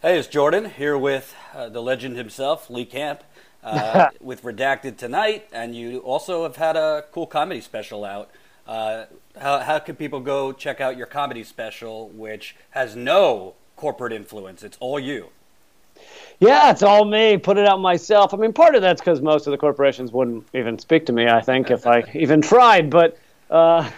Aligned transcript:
Hey, 0.00 0.16
it's 0.16 0.28
Jordan 0.28 0.70
here 0.70 0.96
with 0.96 1.34
uh, 1.52 1.70
the 1.70 1.82
legend 1.82 2.16
himself, 2.16 2.70
Lee 2.70 2.84
Camp, 2.84 3.24
uh, 3.64 4.10
with 4.20 4.44
Redacted 4.44 4.96
tonight, 4.96 5.48
and 5.52 5.74
you 5.74 5.98
also 5.98 6.44
have 6.44 6.54
had 6.54 6.76
a 6.76 7.04
cool 7.10 7.26
comedy 7.26 7.60
special 7.60 8.04
out. 8.04 8.30
Uh, 8.64 9.06
how, 9.36 9.58
how 9.58 9.80
can 9.80 9.96
people 9.96 10.20
go 10.20 10.52
check 10.52 10.80
out 10.80 10.96
your 10.96 11.08
comedy 11.08 11.42
special, 11.42 12.10
which 12.10 12.54
has 12.70 12.94
no 12.94 13.54
corporate 13.74 14.12
influence? 14.12 14.62
It's 14.62 14.76
all 14.78 15.00
you. 15.00 15.30
Yeah, 16.38 16.70
it's 16.70 16.84
all 16.84 17.04
me. 17.04 17.36
Put 17.36 17.58
it 17.58 17.66
out 17.66 17.80
myself. 17.80 18.32
I 18.32 18.36
mean, 18.36 18.52
part 18.52 18.76
of 18.76 18.82
that's 18.82 19.00
because 19.00 19.20
most 19.20 19.48
of 19.48 19.50
the 19.50 19.58
corporations 19.58 20.12
wouldn't 20.12 20.46
even 20.54 20.78
speak 20.78 21.06
to 21.06 21.12
me. 21.12 21.26
I 21.26 21.40
think 21.40 21.72
if 21.72 21.88
I 21.88 22.04
even 22.14 22.40
tried, 22.40 22.88
but 22.88 23.18
uh, 23.50 23.90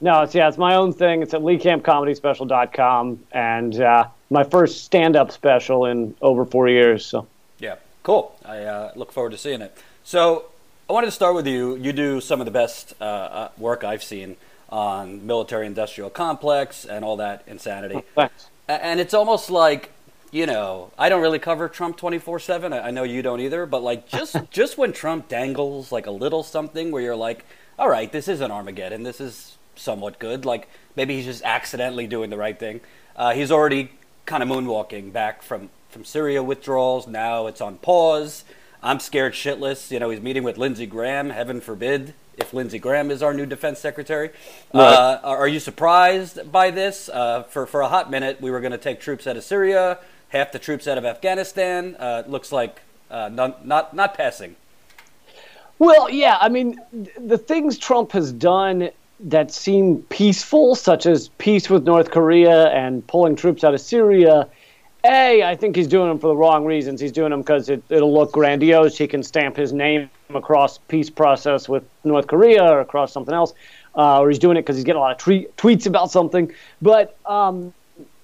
no, 0.00 0.22
it's 0.22 0.36
yeah, 0.36 0.46
it's 0.46 0.56
my 0.56 0.76
own 0.76 0.92
thing. 0.92 1.20
It's 1.20 1.34
at 1.34 1.40
LeeCampComedySpecial.com, 1.40 3.24
and 3.32 3.80
uh, 3.80 4.06
my 4.30 4.44
first 4.44 4.84
stand-up 4.84 5.32
special 5.32 5.86
in 5.86 6.14
over 6.20 6.44
four 6.44 6.68
years. 6.68 7.04
So 7.04 7.26
yeah, 7.58 7.76
cool. 8.02 8.36
I 8.44 8.58
uh, 8.58 8.92
look 8.94 9.12
forward 9.12 9.30
to 9.30 9.38
seeing 9.38 9.62
it. 9.62 9.76
So 10.04 10.46
I 10.88 10.92
wanted 10.92 11.06
to 11.06 11.12
start 11.12 11.34
with 11.34 11.46
you. 11.46 11.76
You 11.76 11.92
do 11.92 12.20
some 12.20 12.40
of 12.40 12.44
the 12.44 12.50
best 12.50 12.94
uh, 13.00 13.04
uh 13.04 13.48
work 13.58 13.84
I've 13.84 14.02
seen 14.02 14.36
on 14.70 15.26
military-industrial 15.26 16.10
complex 16.10 16.84
and 16.84 17.04
all 17.04 17.16
that 17.16 17.42
insanity. 17.46 17.96
Oh, 17.96 18.04
thanks. 18.14 18.48
And 18.68 19.00
it's 19.00 19.14
almost 19.14 19.50
like 19.50 19.92
you 20.30 20.46
know, 20.46 20.90
I 20.98 21.08
don't 21.08 21.22
really 21.22 21.38
cover 21.38 21.68
Trump 21.68 21.96
24/7. 21.96 22.72
I 22.72 22.90
know 22.90 23.02
you 23.02 23.22
don't 23.22 23.40
either, 23.40 23.66
but 23.66 23.82
like 23.82 24.08
just 24.08 24.36
just 24.50 24.78
when 24.78 24.92
Trump 24.92 25.28
dangles 25.28 25.90
like 25.92 26.06
a 26.06 26.10
little 26.10 26.42
something 26.42 26.90
where 26.90 27.02
you're 27.02 27.16
like, 27.16 27.44
"All 27.78 27.88
right, 27.88 28.10
this 28.10 28.28
is 28.28 28.40
an 28.40 28.50
Armageddon. 28.50 29.02
This 29.02 29.20
is 29.20 29.56
somewhat 29.76 30.18
good." 30.18 30.44
Like 30.44 30.68
maybe 30.96 31.16
he's 31.16 31.24
just 31.24 31.42
accidentally 31.44 32.06
doing 32.06 32.30
the 32.30 32.36
right 32.36 32.58
thing. 32.58 32.80
Uh, 33.16 33.32
he's 33.32 33.50
already 33.50 33.90
kind 34.28 34.42
of 34.42 34.48
moonwalking 34.48 35.12
back 35.12 35.42
from 35.42 35.70
from 35.88 36.04
Syria 36.04 36.42
withdrawals. 36.42 37.06
Now 37.06 37.46
it's 37.46 37.60
on 37.60 37.78
pause. 37.78 38.44
I'm 38.82 39.00
scared 39.00 39.32
shitless. 39.32 39.90
You 39.90 39.98
know, 39.98 40.10
he's 40.10 40.20
meeting 40.20 40.44
with 40.44 40.58
Lindsey 40.58 40.86
Graham. 40.86 41.30
Heaven 41.30 41.60
forbid 41.60 42.14
if 42.36 42.54
Lindsey 42.54 42.78
Graham 42.78 43.10
is 43.10 43.22
our 43.22 43.34
new 43.34 43.46
defense 43.46 43.80
secretary. 43.80 44.28
Right. 44.72 44.82
Uh, 44.82 45.20
are 45.24 45.48
you 45.48 45.58
surprised 45.58 46.52
by 46.52 46.70
this? 46.70 47.08
Uh, 47.08 47.42
for 47.44 47.66
for 47.66 47.80
a 47.80 47.88
hot 47.88 48.10
minute, 48.10 48.40
we 48.40 48.50
were 48.50 48.60
going 48.60 48.72
to 48.72 48.78
take 48.78 49.00
troops 49.00 49.26
out 49.26 49.36
of 49.36 49.42
Syria 49.42 49.98
half 50.28 50.52
the 50.52 50.58
troops 50.58 50.86
out 50.86 50.98
of 50.98 51.04
Afghanistan. 51.04 51.96
Uh, 51.98 52.22
looks 52.26 52.52
like 52.52 52.82
uh, 53.10 53.28
not, 53.28 53.66
not 53.66 53.94
not 53.94 54.14
passing. 54.14 54.56
Well, 55.78 56.10
yeah, 56.10 56.38
I 56.40 56.48
mean, 56.48 56.80
the 57.16 57.38
things 57.38 57.78
Trump 57.78 58.12
has 58.12 58.32
done 58.32 58.90
that 59.20 59.50
seem 59.50 60.02
peaceful, 60.04 60.74
such 60.74 61.06
as 61.06 61.28
peace 61.38 61.68
with 61.68 61.84
North 61.84 62.10
Korea 62.10 62.68
and 62.68 63.06
pulling 63.06 63.36
troops 63.36 63.64
out 63.64 63.74
of 63.74 63.80
Syria. 63.80 64.48
A, 65.04 65.42
I 65.42 65.56
think 65.56 65.76
he's 65.76 65.86
doing 65.86 66.08
them 66.08 66.18
for 66.18 66.28
the 66.28 66.36
wrong 66.36 66.64
reasons. 66.64 67.00
He's 67.00 67.12
doing 67.12 67.30
them 67.30 67.40
because 67.40 67.68
it, 67.68 67.82
will 67.88 68.12
look 68.12 68.32
grandiose. 68.32 68.96
He 68.98 69.06
can 69.06 69.22
stamp 69.22 69.56
his 69.56 69.72
name 69.72 70.10
across 70.34 70.78
peace 70.78 71.10
process 71.10 71.68
with 71.68 71.84
North 72.04 72.26
Korea 72.26 72.64
or 72.64 72.80
across 72.80 73.12
something 73.12 73.34
else, 73.34 73.54
uh, 73.96 74.20
or 74.20 74.28
he's 74.28 74.38
doing 74.38 74.56
it 74.56 74.62
because 74.62 74.76
he's 74.76 74.84
getting 74.84 74.98
a 74.98 75.02
lot 75.02 75.12
of 75.12 75.18
tweet, 75.18 75.56
tweets 75.56 75.86
about 75.86 76.10
something. 76.10 76.52
But 76.82 77.16
um, 77.26 77.72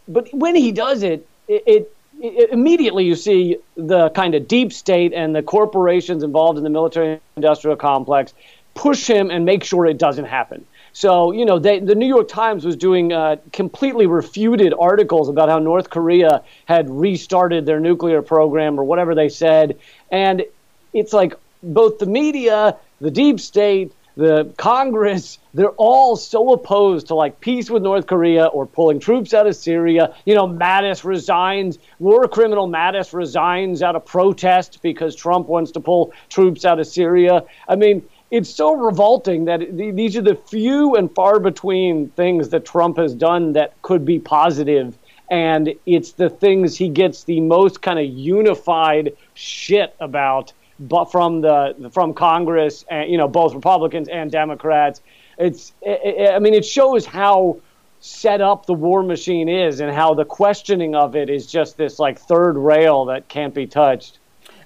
but 0.08 0.32
when 0.34 0.54
he 0.54 0.72
does 0.72 1.02
it, 1.02 1.26
it, 1.48 1.92
it 2.20 2.50
immediately 2.50 3.04
you 3.04 3.14
see 3.14 3.56
the 3.76 4.10
kind 4.10 4.34
of 4.34 4.46
deep 4.46 4.72
state 4.72 5.12
and 5.12 5.34
the 5.34 5.42
corporations 5.42 6.22
involved 6.22 6.58
in 6.58 6.64
the 6.64 6.70
military 6.70 7.20
industrial 7.36 7.76
complex 7.76 8.34
push 8.74 9.06
him 9.06 9.30
and 9.30 9.44
make 9.44 9.64
sure 9.64 9.86
it 9.86 9.98
doesn't 9.98 10.26
happen. 10.26 10.64
So, 10.94 11.32
you 11.32 11.44
know, 11.44 11.58
they, 11.58 11.80
the 11.80 11.96
New 11.96 12.06
York 12.06 12.28
Times 12.28 12.64
was 12.64 12.76
doing 12.76 13.12
uh, 13.12 13.36
completely 13.52 14.06
refuted 14.06 14.72
articles 14.78 15.28
about 15.28 15.48
how 15.48 15.58
North 15.58 15.90
Korea 15.90 16.44
had 16.66 16.88
restarted 16.88 17.66
their 17.66 17.80
nuclear 17.80 18.22
program 18.22 18.78
or 18.78 18.84
whatever 18.84 19.12
they 19.14 19.28
said. 19.28 19.76
And 20.12 20.44
it's 20.92 21.12
like 21.12 21.34
both 21.64 21.98
the 21.98 22.06
media, 22.06 22.76
the 23.00 23.10
deep 23.10 23.40
state, 23.40 23.92
the 24.16 24.52
Congress, 24.56 25.38
they're 25.52 25.70
all 25.70 26.14
so 26.14 26.52
opposed 26.52 27.08
to 27.08 27.16
like 27.16 27.40
peace 27.40 27.68
with 27.68 27.82
North 27.82 28.06
Korea 28.06 28.46
or 28.46 28.64
pulling 28.64 29.00
troops 29.00 29.34
out 29.34 29.48
of 29.48 29.56
Syria. 29.56 30.14
You 30.24 30.36
know, 30.36 30.46
Mattis 30.46 31.02
resigns, 31.02 31.80
war 31.98 32.28
criminal 32.28 32.68
Mattis 32.68 33.12
resigns 33.12 33.82
out 33.82 33.96
of 33.96 34.06
protest 34.06 34.80
because 34.82 35.16
Trump 35.16 35.48
wants 35.48 35.72
to 35.72 35.80
pull 35.80 36.12
troops 36.28 36.64
out 36.64 36.78
of 36.78 36.86
Syria. 36.86 37.42
I 37.68 37.74
mean, 37.74 38.08
it's 38.34 38.50
so 38.50 38.74
revolting 38.74 39.44
that 39.44 39.60
these 39.76 40.16
are 40.16 40.22
the 40.22 40.34
few 40.34 40.96
and 40.96 41.14
far 41.14 41.38
between 41.38 42.08
things 42.10 42.48
that 42.48 42.64
Trump 42.64 42.96
has 42.96 43.14
done 43.14 43.52
that 43.52 43.80
could 43.82 44.04
be 44.04 44.18
positive 44.18 44.98
and 45.30 45.72
it's 45.86 46.12
the 46.12 46.28
things 46.28 46.76
he 46.76 46.88
gets 46.88 47.22
the 47.24 47.40
most 47.40 47.80
kind 47.80 47.96
of 48.00 48.06
unified 48.06 49.16
shit 49.34 49.94
about 50.00 50.52
but 50.80 51.12
from 51.12 51.42
the 51.42 51.90
from 51.92 52.12
Congress 52.12 52.84
and 52.90 53.08
you 53.08 53.16
know 53.16 53.28
both 53.28 53.54
Republicans 53.54 54.08
and 54.08 54.32
Democrats. 54.32 55.00
It's 55.38 55.72
it, 55.80 56.32
I 56.34 56.40
mean 56.40 56.54
it 56.54 56.64
shows 56.64 57.06
how 57.06 57.60
set 58.00 58.40
up 58.40 58.66
the 58.66 58.74
war 58.74 59.04
machine 59.04 59.48
is 59.48 59.78
and 59.78 59.94
how 59.94 60.12
the 60.12 60.24
questioning 60.24 60.96
of 60.96 61.14
it 61.14 61.30
is 61.30 61.46
just 61.46 61.76
this 61.76 62.00
like 62.00 62.18
third 62.18 62.58
rail 62.58 63.04
that 63.04 63.28
can't 63.28 63.54
be 63.54 63.68
touched. 63.68 64.18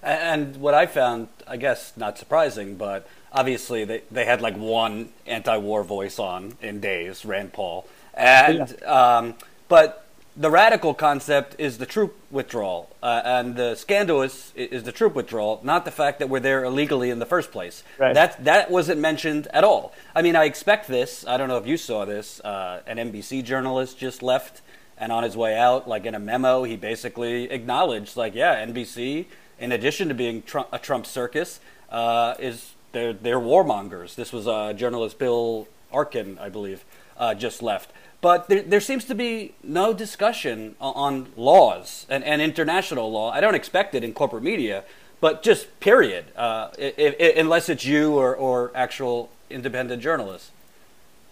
And 0.03 0.57
what 0.57 0.75
I 0.75 0.87
found, 0.87 1.29
I 1.47 1.59
guess, 1.59 1.93
not 1.97 2.17
surprising, 2.17 2.77
but 2.77 3.07
obviously 3.33 3.85
they, 3.85 4.03
they 4.11 4.25
had 4.25 4.41
like 4.41 4.57
one 4.57 5.11
anti-war 5.27 5.85
voice 5.85 6.19
on 6.19 6.57
in 6.63 6.81
days, 6.81 7.25
Rand 7.25 7.53
Paul, 7.53 7.87
and 8.15 8.77
yeah. 8.81 9.17
um, 9.19 9.35
but 9.69 10.09
the 10.39 10.51
radical 10.51 10.95
concept 10.95 11.57
is 11.59 11.79
the 11.79 11.87
troop 11.87 12.17
withdrawal, 12.31 12.95
uh, 13.03 13.23
and 13.25 13.57
the 13.57 13.75
scandalous 13.75 14.53
is 14.55 14.85
the 14.85 14.93
troop 14.93 15.15
withdrawal, 15.15 15.61
not 15.65 15.85
the 15.85 15.91
fact 15.91 16.21
that 16.21 16.29
we're 16.29 16.39
there 16.39 16.65
illegally 16.65 17.11
in 17.11 17.19
the 17.19 17.27
first 17.27 17.51
place. 17.51 17.83
Right. 17.99 18.15
That 18.15 18.45
that 18.45 18.71
wasn't 18.71 19.01
mentioned 19.01 19.49
at 19.53 19.65
all. 19.65 19.93
I 20.15 20.23
mean, 20.23 20.37
I 20.37 20.45
expect 20.45 20.87
this. 20.87 21.27
I 21.27 21.37
don't 21.37 21.49
know 21.49 21.59
if 21.59 21.67
you 21.67 21.77
saw 21.77 22.05
this. 22.05 22.41
Uh, 22.41 22.83
an 22.87 22.99
NBC 22.99 23.43
journalist 23.43 23.99
just 23.99 24.23
left, 24.23 24.63
and 24.97 25.11
on 25.11 25.25
his 25.25 25.37
way 25.37 25.57
out, 25.59 25.89
like 25.89 26.07
in 26.07 26.15
a 26.15 26.21
memo, 26.21 26.63
he 26.63 26.77
basically 26.77 27.51
acknowledged, 27.51 28.17
like, 28.17 28.35
yeah, 28.37 28.65
NBC, 28.65 29.27
in 29.59 29.73
addition 29.73 30.07
to 30.07 30.15
being 30.15 30.43
Trump, 30.43 30.69
a 30.73 30.79
Trump 30.79 31.05
circus, 31.05 31.59
uh, 31.91 32.35
is 32.39 32.75
they're 32.93 33.13
they're 33.13 33.41
warmongers. 33.41 34.15
This 34.15 34.33
was 34.33 34.47
uh, 34.47 34.73
journalist 34.73 35.19
Bill 35.19 35.69
Arkin, 35.93 36.39
I 36.41 36.49
believe, 36.49 36.85
uh, 37.17 37.35
just 37.35 37.63
left. 37.63 37.93
But 38.21 38.49
there, 38.49 38.63
there 38.63 38.81
seems 38.81 39.05
to 39.07 39.15
be 39.15 39.55
no 39.63 39.93
discussion 39.93 40.75
on 40.81 41.29
laws 41.37 42.05
and, 42.09 42.25
and 42.25 42.43
international 42.43 43.11
law. 43.13 43.31
I 43.31 43.41
don't 43.41 43.55
expect 43.55 43.95
it 43.95 44.03
in 44.03 44.13
corporate 44.13 44.43
media, 44.43 44.83
but 45.21 45.43
just 45.43 45.79
period, 45.79 46.25
uh, 46.37 46.71
unless 47.37 47.69
it's 47.69 47.85
you 47.85 48.15
or, 48.15 48.35
or 48.35 48.73
actual 48.75 49.31
independent 49.51 50.03
journalists. 50.03 50.51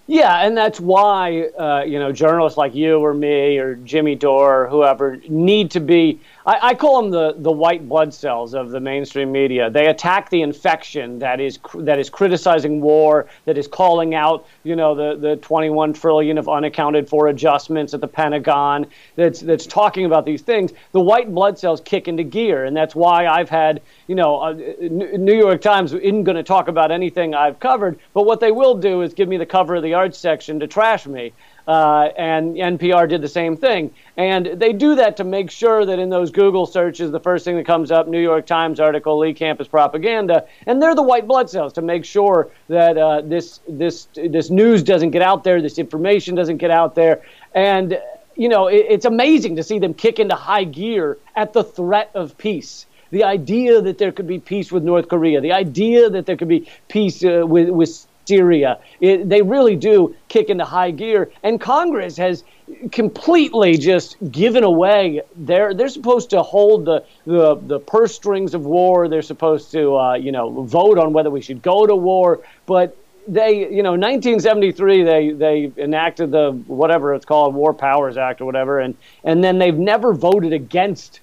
Yeah, 0.08 0.46
and 0.46 0.56
that's 0.56 0.78
why 0.78 1.48
uh, 1.58 1.82
you 1.84 1.98
know 1.98 2.12
journalists 2.12 2.56
like 2.56 2.76
you 2.76 3.00
or 3.00 3.12
me 3.12 3.58
or 3.58 3.74
Jimmy 3.74 4.14
Dore 4.14 4.62
or 4.62 4.68
whoever 4.68 5.16
need 5.28 5.72
to 5.72 5.80
be 5.80 6.20
I, 6.46 6.68
I, 6.68 6.74
call 6.74 7.02
them 7.02 7.10
the, 7.10 7.34
the 7.36 7.50
white 7.50 7.88
blood 7.88 8.14
cells 8.14 8.54
of 8.54 8.70
the 8.70 8.78
mainstream 8.78 9.32
media. 9.32 9.68
They 9.68 9.88
attack 9.88 10.30
the 10.30 10.42
infection 10.42 11.18
that 11.18 11.40
is 11.40 11.58
that 11.74 11.98
is 11.98 12.08
criticizing 12.08 12.80
war, 12.80 13.26
that 13.46 13.58
is 13.58 13.66
calling 13.66 14.14
out, 14.14 14.46
you 14.62 14.76
know, 14.76 14.94
the, 14.94 15.16
the 15.16 15.36
21 15.36 15.92
trillion 15.92 16.38
of 16.38 16.48
unaccounted 16.48 17.08
for 17.08 17.26
adjustments 17.26 17.94
at 17.94 18.00
the 18.00 18.06
Pentagon. 18.06 18.86
That's 19.16 19.40
that's 19.40 19.66
talking 19.66 20.04
about 20.04 20.24
these 20.24 20.42
things. 20.42 20.72
The 20.92 21.00
white 21.00 21.34
blood 21.34 21.58
cells 21.58 21.80
kick 21.80 22.06
into 22.06 22.22
gear, 22.22 22.64
and 22.64 22.76
that's 22.76 22.94
why 22.94 23.26
I've 23.26 23.50
had, 23.50 23.82
you 24.06 24.14
know, 24.14 24.40
uh, 24.40 24.52
New 24.52 25.36
York 25.36 25.60
Times 25.60 25.92
isn't 25.92 26.24
going 26.24 26.36
to 26.36 26.44
talk 26.44 26.68
about 26.68 26.92
anything 26.92 27.34
I've 27.34 27.58
covered, 27.58 27.98
but 28.14 28.24
what 28.24 28.38
they 28.38 28.52
will 28.52 28.76
do 28.76 29.02
is 29.02 29.14
give 29.14 29.28
me 29.28 29.36
the 29.36 29.46
cover 29.46 29.74
of 29.74 29.82
the 29.82 29.94
arts 29.94 30.18
section 30.18 30.60
to 30.60 30.68
trash 30.68 31.06
me. 31.06 31.32
Uh, 31.66 32.10
and 32.16 32.54
NPR 32.54 33.08
did 33.08 33.22
the 33.22 33.28
same 33.28 33.56
thing. 33.56 33.92
And 34.16 34.46
they 34.46 34.72
do 34.72 34.94
that 34.94 35.16
to 35.16 35.24
make 35.24 35.50
sure 35.50 35.84
that 35.84 35.98
in 35.98 36.10
those 36.10 36.30
Google 36.30 36.64
searches, 36.64 37.10
the 37.10 37.20
first 37.20 37.44
thing 37.44 37.56
that 37.56 37.66
comes 37.66 37.90
up, 37.90 38.06
New 38.06 38.20
York 38.20 38.46
Times 38.46 38.78
article, 38.78 39.18
Lee 39.18 39.34
Camp 39.34 39.60
is 39.60 39.66
propaganda, 39.66 40.46
and 40.66 40.80
they're 40.80 40.94
the 40.94 41.02
white 41.02 41.26
blood 41.26 41.50
cells 41.50 41.72
to 41.74 41.82
make 41.82 42.04
sure 42.04 42.50
that 42.68 42.96
uh, 42.96 43.20
this 43.22 43.60
this 43.68 44.06
this 44.14 44.48
news 44.48 44.82
doesn't 44.82 45.10
get 45.10 45.22
out 45.22 45.42
there, 45.42 45.60
this 45.60 45.78
information 45.78 46.34
doesn't 46.34 46.58
get 46.58 46.70
out 46.70 46.94
there, 46.94 47.22
and 47.54 48.00
you 48.36 48.48
know 48.48 48.68
it, 48.68 48.86
it's 48.88 49.04
amazing 49.04 49.56
to 49.56 49.62
see 49.62 49.78
them 49.78 49.92
kick 49.92 50.18
into 50.18 50.36
high 50.36 50.64
gear 50.64 51.18
at 51.34 51.52
the 51.52 51.64
threat 51.64 52.10
of 52.14 52.38
peace 52.38 52.86
the 53.10 53.24
idea 53.24 53.80
that 53.80 53.98
there 53.98 54.12
could 54.12 54.26
be 54.26 54.38
peace 54.38 54.72
with 54.72 54.82
North 54.82 55.08
Korea, 55.08 55.40
the 55.40 55.52
idea 55.52 56.10
that 56.10 56.26
there 56.26 56.36
could 56.36 56.48
be 56.48 56.68
peace 56.88 57.24
uh, 57.24 57.46
with, 57.46 57.68
with 57.70 58.06
Syria. 58.26 58.78
It, 59.00 59.28
they 59.28 59.42
really 59.42 59.76
do 59.76 60.14
kick 60.28 60.48
into 60.50 60.64
high 60.64 60.90
gear, 60.90 61.30
and 61.42 61.60
Congress 61.60 62.16
has 62.16 62.44
completely 62.90 63.76
just 63.76 64.16
given 64.30 64.64
away. 64.64 65.22
They're 65.36 65.74
they're 65.74 65.88
supposed 65.88 66.30
to 66.30 66.42
hold 66.42 66.84
the 66.84 67.04
the, 67.24 67.54
the 67.56 67.78
purse 67.78 68.14
strings 68.14 68.54
of 68.54 68.66
war. 68.66 69.08
They're 69.08 69.22
supposed 69.22 69.70
to 69.72 69.96
uh, 69.96 70.14
you 70.14 70.32
know 70.32 70.62
vote 70.62 70.98
on 70.98 71.12
whether 71.12 71.30
we 71.30 71.40
should 71.40 71.62
go 71.62 71.86
to 71.86 71.94
war, 71.94 72.40
but 72.66 72.96
they, 73.28 73.68
you 73.74 73.82
know, 73.82 73.92
1973, 73.92 75.02
they 75.02 75.30
they 75.30 75.72
enacted 75.76 76.30
the 76.30 76.52
whatever 76.66 77.14
it's 77.14 77.24
called, 77.24 77.54
War 77.54 77.74
Powers 77.74 78.16
Act 78.16 78.40
or 78.40 78.44
whatever, 78.44 78.78
and 78.78 78.94
and 79.24 79.42
then 79.42 79.58
they've 79.58 79.76
never 79.76 80.12
voted 80.12 80.52
against 80.52 81.20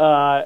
uh, 0.00 0.44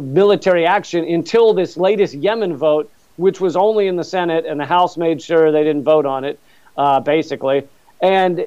military 0.00 0.66
action 0.66 1.04
until 1.04 1.54
this 1.54 1.76
latest 1.76 2.14
Yemen 2.14 2.56
vote, 2.56 2.90
which 3.18 3.40
was 3.40 3.56
only 3.56 3.88
in 3.88 3.96
the 3.96 4.04
Senate, 4.04 4.46
and 4.46 4.58
the 4.58 4.64
House 4.64 4.96
made 4.96 5.20
sure 5.20 5.52
they 5.52 5.64
didn't 5.64 5.82
vote 5.82 6.06
on 6.06 6.24
it, 6.24 6.38
uh, 6.76 7.00
basically. 7.00 7.66
And 8.00 8.46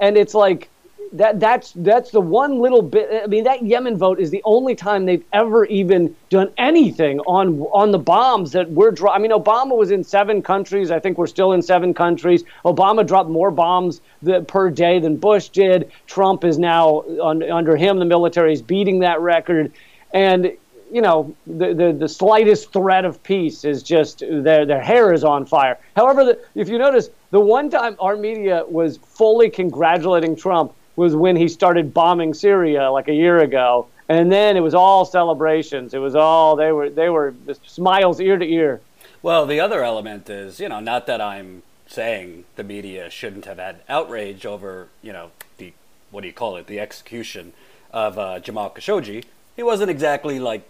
and 0.00 0.16
it's 0.16 0.34
like 0.34 0.68
that 1.12 1.38
that's 1.40 1.72
that's 1.76 2.10
the 2.10 2.20
one 2.20 2.58
little 2.58 2.82
bit. 2.82 3.22
I 3.22 3.26
mean, 3.28 3.44
that 3.44 3.64
Yemen 3.64 3.96
vote 3.96 4.18
is 4.18 4.30
the 4.30 4.42
only 4.44 4.74
time 4.74 5.06
they've 5.06 5.24
ever 5.32 5.64
even 5.66 6.14
done 6.30 6.50
anything 6.58 7.20
on 7.20 7.60
on 7.72 7.92
the 7.92 7.98
bombs 7.98 8.52
that 8.52 8.68
we're. 8.70 8.90
Dro- 8.90 9.12
I 9.12 9.18
mean, 9.18 9.30
Obama 9.30 9.76
was 9.76 9.92
in 9.92 10.02
seven 10.02 10.42
countries. 10.42 10.90
I 10.90 10.98
think 10.98 11.16
we're 11.16 11.28
still 11.28 11.52
in 11.52 11.62
seven 11.62 11.94
countries. 11.94 12.42
Obama 12.64 13.06
dropped 13.06 13.30
more 13.30 13.52
bombs 13.52 14.00
per 14.48 14.68
day 14.68 14.98
than 14.98 15.16
Bush 15.16 15.48
did. 15.48 15.90
Trump 16.08 16.44
is 16.44 16.58
now 16.58 17.04
on, 17.22 17.42
under 17.44 17.76
him. 17.76 18.00
The 18.00 18.04
military 18.04 18.52
is 18.52 18.62
beating 18.62 18.98
that 19.00 19.20
record, 19.20 19.72
and 20.12 20.52
you 20.92 21.00
know, 21.00 21.34
the, 21.46 21.74
the, 21.74 21.92
the 21.92 22.08
slightest 22.08 22.72
threat 22.72 23.04
of 23.04 23.22
peace 23.22 23.64
is 23.64 23.82
just 23.82 24.20
their, 24.20 24.64
their 24.64 24.80
hair 24.80 25.12
is 25.12 25.24
on 25.24 25.46
fire. 25.46 25.78
However, 25.96 26.24
the, 26.24 26.38
if 26.54 26.68
you 26.68 26.78
notice, 26.78 27.10
the 27.30 27.40
one 27.40 27.70
time 27.70 27.96
our 28.00 28.16
media 28.16 28.64
was 28.68 28.96
fully 28.98 29.50
congratulating 29.50 30.36
Trump 30.36 30.72
was 30.96 31.14
when 31.14 31.36
he 31.36 31.46
started 31.46 31.94
bombing 31.94 32.34
Syria 32.34 32.90
like 32.90 33.08
a 33.08 33.14
year 33.14 33.38
ago, 33.38 33.86
and 34.08 34.32
then 34.32 34.56
it 34.56 34.60
was 34.60 34.74
all 34.74 35.04
celebrations. 35.04 35.94
It 35.94 35.98
was 35.98 36.14
all 36.14 36.56
they 36.56 36.72
were 36.72 36.90
they 36.90 37.08
were 37.08 37.34
smiles 37.64 38.20
ear 38.20 38.36
to 38.36 38.44
ear. 38.44 38.80
Well, 39.22 39.46
the 39.46 39.60
other 39.60 39.84
element 39.84 40.28
is 40.28 40.58
you 40.58 40.68
know 40.68 40.80
not 40.80 41.06
that 41.06 41.20
I'm 41.20 41.62
saying 41.86 42.44
the 42.56 42.64
media 42.64 43.10
shouldn't 43.10 43.44
have 43.44 43.58
had 43.58 43.82
outrage 43.88 44.44
over 44.44 44.88
you 45.02 45.12
know 45.12 45.30
the 45.58 45.72
what 46.10 46.22
do 46.22 46.26
you 46.26 46.34
call 46.34 46.56
it 46.56 46.66
the 46.66 46.80
execution 46.80 47.52
of 47.92 48.18
uh, 48.18 48.40
Jamal 48.40 48.70
Khashoggi. 48.70 49.24
He 49.58 49.64
wasn't 49.64 49.90
exactly 49.90 50.38
like 50.38 50.62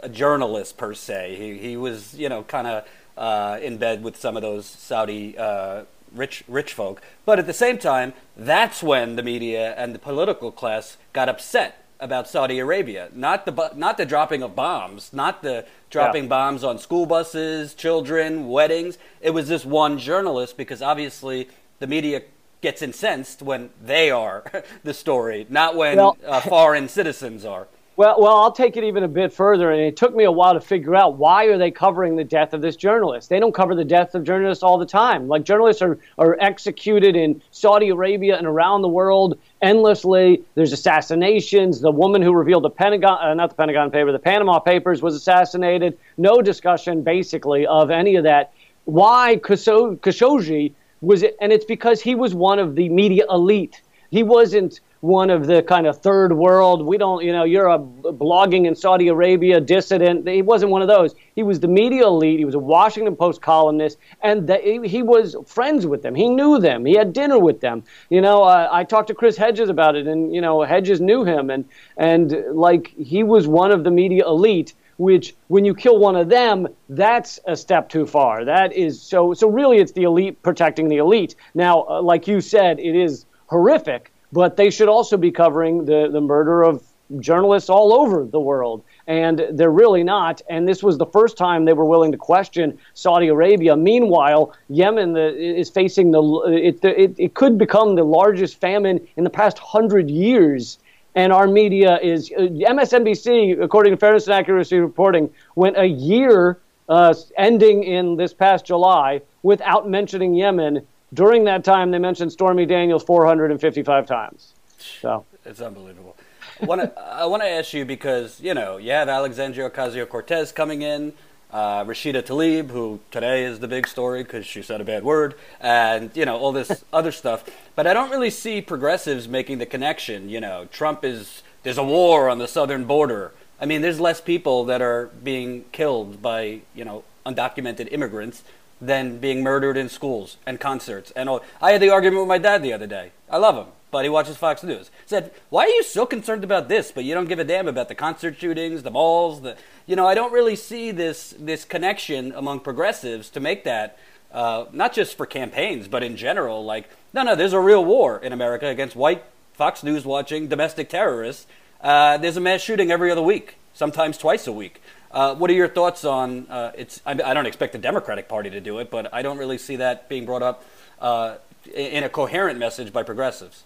a 0.00 0.08
journalist 0.10 0.76
per 0.76 0.92
se. 0.92 1.36
He 1.36 1.56
he 1.56 1.78
was 1.78 2.12
you 2.12 2.28
know 2.28 2.42
kind 2.42 2.66
of 2.66 2.84
uh, 3.16 3.58
in 3.62 3.78
bed 3.78 4.02
with 4.02 4.18
some 4.18 4.36
of 4.36 4.42
those 4.42 4.66
Saudi 4.66 5.38
uh, 5.38 5.84
rich 6.14 6.44
rich 6.46 6.74
folk. 6.74 7.00
But 7.24 7.38
at 7.38 7.46
the 7.46 7.54
same 7.54 7.78
time, 7.78 8.12
that's 8.36 8.82
when 8.82 9.16
the 9.16 9.22
media 9.22 9.72
and 9.74 9.94
the 9.94 9.98
political 9.98 10.52
class 10.52 10.98
got 11.14 11.30
upset 11.30 11.82
about 11.98 12.28
Saudi 12.28 12.58
Arabia. 12.58 13.08
Not 13.14 13.46
the 13.46 13.72
not 13.74 13.96
the 13.96 14.04
dropping 14.04 14.42
of 14.42 14.54
bombs, 14.54 15.14
not 15.14 15.42
the 15.42 15.64
dropping 15.88 16.24
yeah. 16.24 16.28
bombs 16.28 16.62
on 16.62 16.78
school 16.78 17.06
buses, 17.06 17.72
children, 17.72 18.48
weddings. 18.50 18.98
It 19.22 19.30
was 19.30 19.48
this 19.48 19.64
one 19.64 19.96
journalist 19.96 20.58
because 20.58 20.82
obviously 20.82 21.48
the 21.78 21.86
media 21.86 22.20
gets 22.60 22.82
incensed 22.82 23.40
when 23.40 23.70
they 23.82 24.10
are 24.10 24.44
the 24.84 24.92
story, 24.92 25.46
not 25.48 25.74
when 25.74 25.96
well, 25.96 26.18
uh, 26.26 26.42
foreign 26.42 26.86
citizens 26.86 27.46
are. 27.46 27.66
Well, 28.00 28.16
well, 28.18 28.34
I'll 28.34 28.52
take 28.52 28.78
it 28.78 28.84
even 28.84 29.04
a 29.04 29.08
bit 29.08 29.30
further, 29.30 29.70
and 29.70 29.78
it 29.78 29.94
took 29.94 30.14
me 30.14 30.24
a 30.24 30.32
while 30.32 30.54
to 30.54 30.60
figure 30.62 30.96
out 30.96 31.18
why 31.18 31.44
are 31.44 31.58
they 31.58 31.70
covering 31.70 32.16
the 32.16 32.24
death 32.24 32.54
of 32.54 32.62
this 32.62 32.74
journalist. 32.74 33.28
They 33.28 33.38
don't 33.38 33.52
cover 33.52 33.74
the 33.74 33.84
death 33.84 34.14
of 34.14 34.24
journalists 34.24 34.64
all 34.64 34.78
the 34.78 34.86
time. 34.86 35.28
Like 35.28 35.44
journalists 35.44 35.82
are 35.82 35.98
are 36.16 36.34
executed 36.40 37.14
in 37.14 37.42
Saudi 37.50 37.90
Arabia 37.90 38.38
and 38.38 38.46
around 38.46 38.80
the 38.80 38.88
world 38.88 39.38
endlessly. 39.60 40.42
There's 40.54 40.72
assassinations. 40.72 41.82
The 41.82 41.90
woman 41.90 42.22
who 42.22 42.32
revealed 42.32 42.64
the 42.64 42.70
Pentagon, 42.70 43.18
uh, 43.20 43.34
not 43.34 43.50
the 43.50 43.56
Pentagon 43.56 43.90
paper, 43.90 44.12
the 44.12 44.18
Panama 44.18 44.60
Papers 44.60 45.02
was 45.02 45.14
assassinated. 45.14 45.98
No 46.16 46.40
discussion, 46.40 47.02
basically, 47.02 47.66
of 47.66 47.90
any 47.90 48.16
of 48.16 48.24
that. 48.24 48.54
Why 48.86 49.36
Khashoggi 49.36 50.72
was 51.02 51.22
it? 51.22 51.36
And 51.38 51.52
it's 51.52 51.66
because 51.66 52.00
he 52.00 52.14
was 52.14 52.34
one 52.34 52.58
of 52.58 52.76
the 52.76 52.88
media 52.88 53.26
elite. 53.28 53.82
He 54.10 54.22
wasn't 54.22 54.80
one 55.00 55.30
of 55.30 55.46
the 55.46 55.62
kind 55.62 55.86
of 55.86 55.98
third 55.98 56.32
world. 56.32 56.84
We 56.84 56.98
don't, 56.98 57.24
you 57.24 57.32
know, 57.32 57.44
you're 57.44 57.68
a 57.68 57.78
blogging 57.78 58.66
in 58.66 58.74
Saudi 58.74 59.08
Arabia 59.08 59.60
dissident. 59.60 60.28
He 60.28 60.42
wasn't 60.42 60.70
one 60.70 60.82
of 60.82 60.88
those. 60.88 61.14
He 61.34 61.42
was 61.42 61.60
the 61.60 61.68
media 61.68 62.06
elite. 62.06 62.38
He 62.38 62.44
was 62.44 62.54
a 62.54 62.58
Washington 62.58 63.16
Post 63.16 63.40
columnist, 63.40 63.98
and 64.22 64.46
the, 64.46 64.58
he 64.84 65.02
was 65.02 65.36
friends 65.46 65.86
with 65.86 66.02
them. 66.02 66.14
He 66.14 66.28
knew 66.28 66.58
them. 66.58 66.84
He 66.84 66.94
had 66.94 67.12
dinner 67.12 67.38
with 67.38 67.60
them. 67.60 67.82
You 68.10 68.20
know, 68.20 68.42
uh, 68.42 68.68
I 68.70 68.84
talked 68.84 69.08
to 69.08 69.14
Chris 69.14 69.36
Hedges 69.36 69.70
about 69.70 69.96
it, 69.96 70.06
and 70.06 70.34
you 70.34 70.40
know, 70.40 70.62
Hedges 70.62 71.00
knew 71.00 71.24
him, 71.24 71.50
and 71.50 71.64
and 71.96 72.44
like 72.52 72.88
he 72.88 73.22
was 73.22 73.48
one 73.48 73.72
of 73.72 73.84
the 73.84 73.90
media 73.90 74.26
elite. 74.26 74.74
Which, 74.98 75.34
when 75.48 75.64
you 75.64 75.74
kill 75.74 75.98
one 75.98 76.14
of 76.14 76.28
them, 76.28 76.68
that's 76.90 77.40
a 77.46 77.56
step 77.56 77.88
too 77.88 78.04
far. 78.04 78.44
That 78.44 78.74
is 78.74 79.00
so. 79.00 79.32
So 79.32 79.48
really, 79.48 79.78
it's 79.78 79.92
the 79.92 80.02
elite 80.02 80.42
protecting 80.42 80.88
the 80.88 80.98
elite. 80.98 81.36
Now, 81.54 81.86
uh, 81.88 82.02
like 82.02 82.28
you 82.28 82.42
said, 82.42 82.78
it 82.78 82.94
is 82.94 83.24
horrific 83.46 84.12
but 84.32 84.56
they 84.56 84.70
should 84.70 84.88
also 84.88 85.16
be 85.16 85.30
covering 85.30 85.84
the, 85.84 86.08
the 86.10 86.20
murder 86.20 86.62
of 86.62 86.82
journalists 87.18 87.68
all 87.68 87.92
over 87.92 88.24
the 88.24 88.38
world. 88.38 88.84
And 89.06 89.42
they're 89.52 89.70
really 89.70 90.04
not. 90.04 90.40
And 90.48 90.68
this 90.68 90.82
was 90.82 90.98
the 90.98 91.06
first 91.06 91.36
time 91.36 91.64
they 91.64 91.72
were 91.72 91.84
willing 91.84 92.12
to 92.12 92.18
question 92.18 92.78
Saudi 92.94 93.28
Arabia. 93.28 93.76
Meanwhile, 93.76 94.54
Yemen 94.68 95.14
the, 95.14 95.34
is 95.36 95.70
facing 95.70 96.12
the 96.12 96.22
it, 96.46 96.84
it, 96.84 97.14
it 97.18 97.34
could 97.34 97.58
become 97.58 97.96
the 97.96 98.04
largest 98.04 98.60
famine 98.60 99.06
in 99.16 99.24
the 99.24 99.30
past 99.30 99.58
hundred 99.58 100.08
years. 100.08 100.78
And 101.16 101.32
our 101.32 101.48
media 101.48 101.98
is 102.00 102.30
uh, 102.30 102.42
MSNBC, 102.42 103.60
according 103.60 103.92
to 103.92 103.96
Fairness 103.96 104.26
and 104.26 104.34
Accuracy 104.34 104.78
reporting, 104.78 105.28
went 105.56 105.76
a 105.76 105.86
year 105.86 106.60
uh, 106.88 107.14
ending 107.36 107.82
in 107.82 108.16
this 108.16 108.32
past 108.32 108.64
July 108.64 109.20
without 109.42 109.88
mentioning 109.88 110.34
Yemen 110.34 110.86
during 111.12 111.44
that 111.44 111.64
time, 111.64 111.90
they 111.90 111.98
mentioned 111.98 112.32
Stormy 112.32 112.66
Daniels 112.66 113.02
455 113.04 114.06
times. 114.06 114.52
So 114.78 115.24
it's 115.44 115.60
unbelievable. 115.60 116.16
I 116.62 116.66
want 116.66 117.42
to 117.42 117.48
ask 117.48 117.72
you 117.72 117.84
because 117.84 118.40
you 118.40 118.54
know 118.54 118.76
you 118.76 118.92
have 118.92 119.08
Alexandria 119.08 119.70
Ocasio 119.70 120.08
Cortez 120.08 120.52
coming 120.52 120.82
in, 120.82 121.14
uh, 121.52 121.84
Rashida 121.84 122.22
Tlaib, 122.22 122.70
who 122.70 123.00
today 123.10 123.44
is 123.44 123.60
the 123.60 123.68
big 123.68 123.86
story 123.86 124.22
because 124.22 124.46
she 124.46 124.62
said 124.62 124.80
a 124.80 124.84
bad 124.84 125.02
word, 125.02 125.34
and 125.60 126.10
you 126.14 126.24
know 126.24 126.36
all 126.36 126.52
this 126.52 126.84
other 126.92 127.12
stuff. 127.12 127.44
But 127.74 127.86
I 127.86 127.94
don't 127.94 128.10
really 128.10 128.30
see 128.30 128.60
progressives 128.60 129.26
making 129.26 129.58
the 129.58 129.66
connection. 129.66 130.28
You 130.28 130.40
know, 130.40 130.66
Trump 130.66 131.04
is 131.04 131.42
there's 131.62 131.78
a 131.78 131.84
war 131.84 132.28
on 132.28 132.38
the 132.38 132.48
southern 132.48 132.84
border. 132.84 133.32
I 133.60 133.66
mean, 133.66 133.82
there's 133.82 134.00
less 134.00 134.20
people 134.20 134.64
that 134.66 134.80
are 134.80 135.10
being 135.22 135.64
killed 135.72 136.20
by 136.22 136.60
you 136.74 136.84
know 136.84 137.04
undocumented 137.26 137.92
immigrants 137.92 138.42
than 138.80 139.18
being 139.18 139.42
murdered 139.42 139.76
in 139.76 139.88
schools 139.88 140.36
and 140.46 140.58
concerts. 140.58 141.10
And 141.12 141.28
all. 141.28 141.42
I 141.60 141.72
had 141.72 141.82
the 141.82 141.90
argument 141.90 142.22
with 142.22 142.28
my 142.28 142.38
dad 142.38 142.62
the 142.62 142.72
other 142.72 142.86
day. 142.86 143.12
I 143.28 143.36
love 143.36 143.56
him, 143.56 143.72
but 143.90 144.04
he 144.04 144.08
watches 144.08 144.36
Fox 144.36 144.62
News. 144.62 144.90
Said, 145.06 145.32
"Why 145.50 145.64
are 145.64 145.68
you 145.68 145.82
so 145.82 146.06
concerned 146.06 146.44
about 146.44 146.68
this, 146.68 146.92
but 146.92 147.04
you 147.04 147.14
don't 147.14 147.28
give 147.28 147.38
a 147.38 147.44
damn 147.44 147.68
about 147.68 147.88
the 147.88 147.94
concert 147.94 148.36
shootings, 148.38 148.82
the 148.82 148.90
malls, 148.90 149.42
the 149.42 149.56
you 149.86 149.96
know? 149.96 150.06
I 150.06 150.14
don't 150.14 150.32
really 150.32 150.56
see 150.56 150.90
this 150.90 151.34
this 151.38 151.64
connection 151.64 152.32
among 152.32 152.60
progressives 152.60 153.30
to 153.30 153.40
make 153.40 153.64
that." 153.64 153.98
Uh, 154.32 154.66
not 154.70 154.92
just 154.92 155.16
for 155.16 155.26
campaigns, 155.26 155.88
but 155.88 156.04
in 156.04 156.16
general, 156.16 156.64
like, 156.64 156.88
no, 157.12 157.24
no, 157.24 157.34
there's 157.34 157.52
a 157.52 157.58
real 157.58 157.84
war 157.84 158.16
in 158.16 158.32
America 158.32 158.68
against 158.68 158.94
white 158.94 159.24
Fox 159.54 159.82
News 159.82 160.04
watching 160.04 160.46
domestic 160.46 160.88
terrorists. 160.88 161.48
Uh, 161.80 162.16
there's 162.16 162.36
a 162.36 162.40
mass 162.40 162.60
shooting 162.60 162.92
every 162.92 163.10
other 163.10 163.22
week, 163.22 163.56
sometimes 163.74 164.16
twice 164.16 164.46
a 164.46 164.52
week. 164.52 164.80
Uh, 165.10 165.34
what 165.34 165.50
are 165.50 165.54
your 165.54 165.68
thoughts 165.68 166.04
on 166.04 166.46
uh, 166.48 166.72
it's? 166.76 167.00
I, 167.04 167.12
I, 167.12 167.34
don't 167.34 167.46
expect 167.46 167.72
the 167.72 167.78
Democratic 167.78 168.28
Party 168.28 168.48
to 168.50 168.60
do 168.60 168.78
it, 168.78 168.90
but 168.90 169.12
I 169.12 169.22
don't 169.22 169.38
really 169.38 169.58
see 169.58 169.76
that 169.76 170.08
being 170.08 170.24
brought 170.24 170.42
up 170.42 170.64
uh, 171.00 171.36
in 171.74 172.04
a 172.04 172.08
coherent 172.08 172.60
message 172.60 172.92
by 172.92 173.02
progressives. 173.02 173.64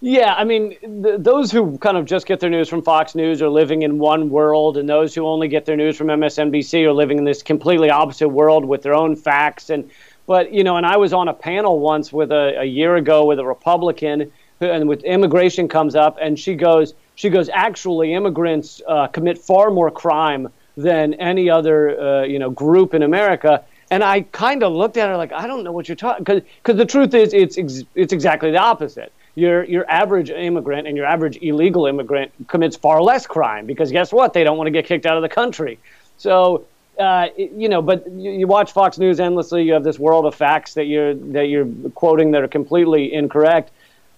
Yeah, 0.00 0.32
I 0.32 0.44
mean, 0.44 0.78
th- 0.80 1.16
those 1.18 1.52
who 1.52 1.76
kind 1.78 1.96
of 1.98 2.06
just 2.06 2.26
get 2.26 2.40
their 2.40 2.48
news 2.48 2.70
from 2.70 2.82
Fox 2.82 3.14
News 3.14 3.42
are 3.42 3.50
living 3.50 3.82
in 3.82 3.98
one 3.98 4.30
world, 4.30 4.78
and 4.78 4.88
those 4.88 5.14
who 5.14 5.26
only 5.26 5.48
get 5.48 5.66
their 5.66 5.76
news 5.76 5.96
from 5.96 6.06
MSNBC 6.06 6.84
are 6.84 6.92
living 6.92 7.18
in 7.18 7.24
this 7.24 7.42
completely 7.42 7.90
opposite 7.90 8.28
world 8.28 8.64
with 8.64 8.82
their 8.82 8.94
own 8.94 9.14
facts. 9.14 9.68
And 9.68 9.90
but 10.26 10.54
you 10.54 10.64
know, 10.64 10.78
and 10.78 10.86
I 10.86 10.96
was 10.96 11.12
on 11.12 11.28
a 11.28 11.34
panel 11.34 11.80
once 11.80 12.14
with 12.14 12.32
a, 12.32 12.60
a 12.60 12.64
year 12.64 12.96
ago 12.96 13.26
with 13.26 13.38
a 13.38 13.44
Republican, 13.44 14.32
who, 14.60 14.66
and 14.66 14.88
with 14.88 15.04
immigration 15.04 15.68
comes 15.68 15.94
up, 15.94 16.16
and 16.18 16.38
she 16.38 16.54
goes, 16.54 16.94
she 17.14 17.28
goes, 17.28 17.50
actually, 17.50 18.14
immigrants 18.14 18.80
uh, 18.88 19.08
commit 19.08 19.36
far 19.36 19.70
more 19.70 19.90
crime 19.90 20.48
than 20.78 21.14
any 21.14 21.50
other 21.50 22.00
uh, 22.00 22.22
you 22.22 22.38
know 22.38 22.50
group 22.50 22.94
in 22.94 23.02
America. 23.02 23.64
And 23.90 24.04
I 24.04 24.20
kind 24.20 24.62
of 24.62 24.72
looked 24.72 24.96
at 24.96 25.08
her 25.08 25.16
like 25.16 25.32
I 25.32 25.46
don't 25.46 25.64
know 25.64 25.72
what 25.72 25.88
you're 25.88 25.96
talking 25.96 26.24
because 26.24 26.42
because 26.62 26.76
the 26.76 26.86
truth 26.86 27.12
is 27.14 27.34
it's 27.34 27.58
ex- 27.58 27.84
it's 27.94 28.12
exactly 28.12 28.50
the 28.52 28.58
opposite. 28.58 29.12
Your 29.34 29.64
your 29.64 29.90
average 29.90 30.30
immigrant 30.30 30.86
and 30.86 30.96
your 30.96 31.06
average 31.06 31.36
illegal 31.42 31.86
immigrant 31.86 32.30
commits 32.46 32.76
far 32.76 33.02
less 33.02 33.26
crime 33.26 33.66
because 33.66 33.90
guess 33.90 34.12
what? 34.12 34.32
They 34.32 34.44
don't 34.44 34.56
want 34.56 34.68
to 34.68 34.70
get 34.70 34.86
kicked 34.86 35.04
out 35.04 35.16
of 35.16 35.22
the 35.22 35.28
country. 35.28 35.78
So 36.16 36.64
uh, 36.98 37.28
you 37.36 37.68
know, 37.68 37.82
but 37.82 38.08
you, 38.10 38.30
you, 38.32 38.46
watch 38.46 38.72
Fox 38.72 38.98
News 38.98 39.20
endlessly. 39.20 39.62
You 39.62 39.72
have 39.72 39.84
this 39.84 39.98
world 39.98 40.26
of 40.26 40.34
facts 40.34 40.74
that 40.74 40.86
you're 40.86 41.14
that 41.14 41.48
you're 41.48 41.68
quoting 41.94 42.32
that 42.32 42.42
are 42.42 42.48
completely 42.48 43.12
incorrect. 43.12 43.70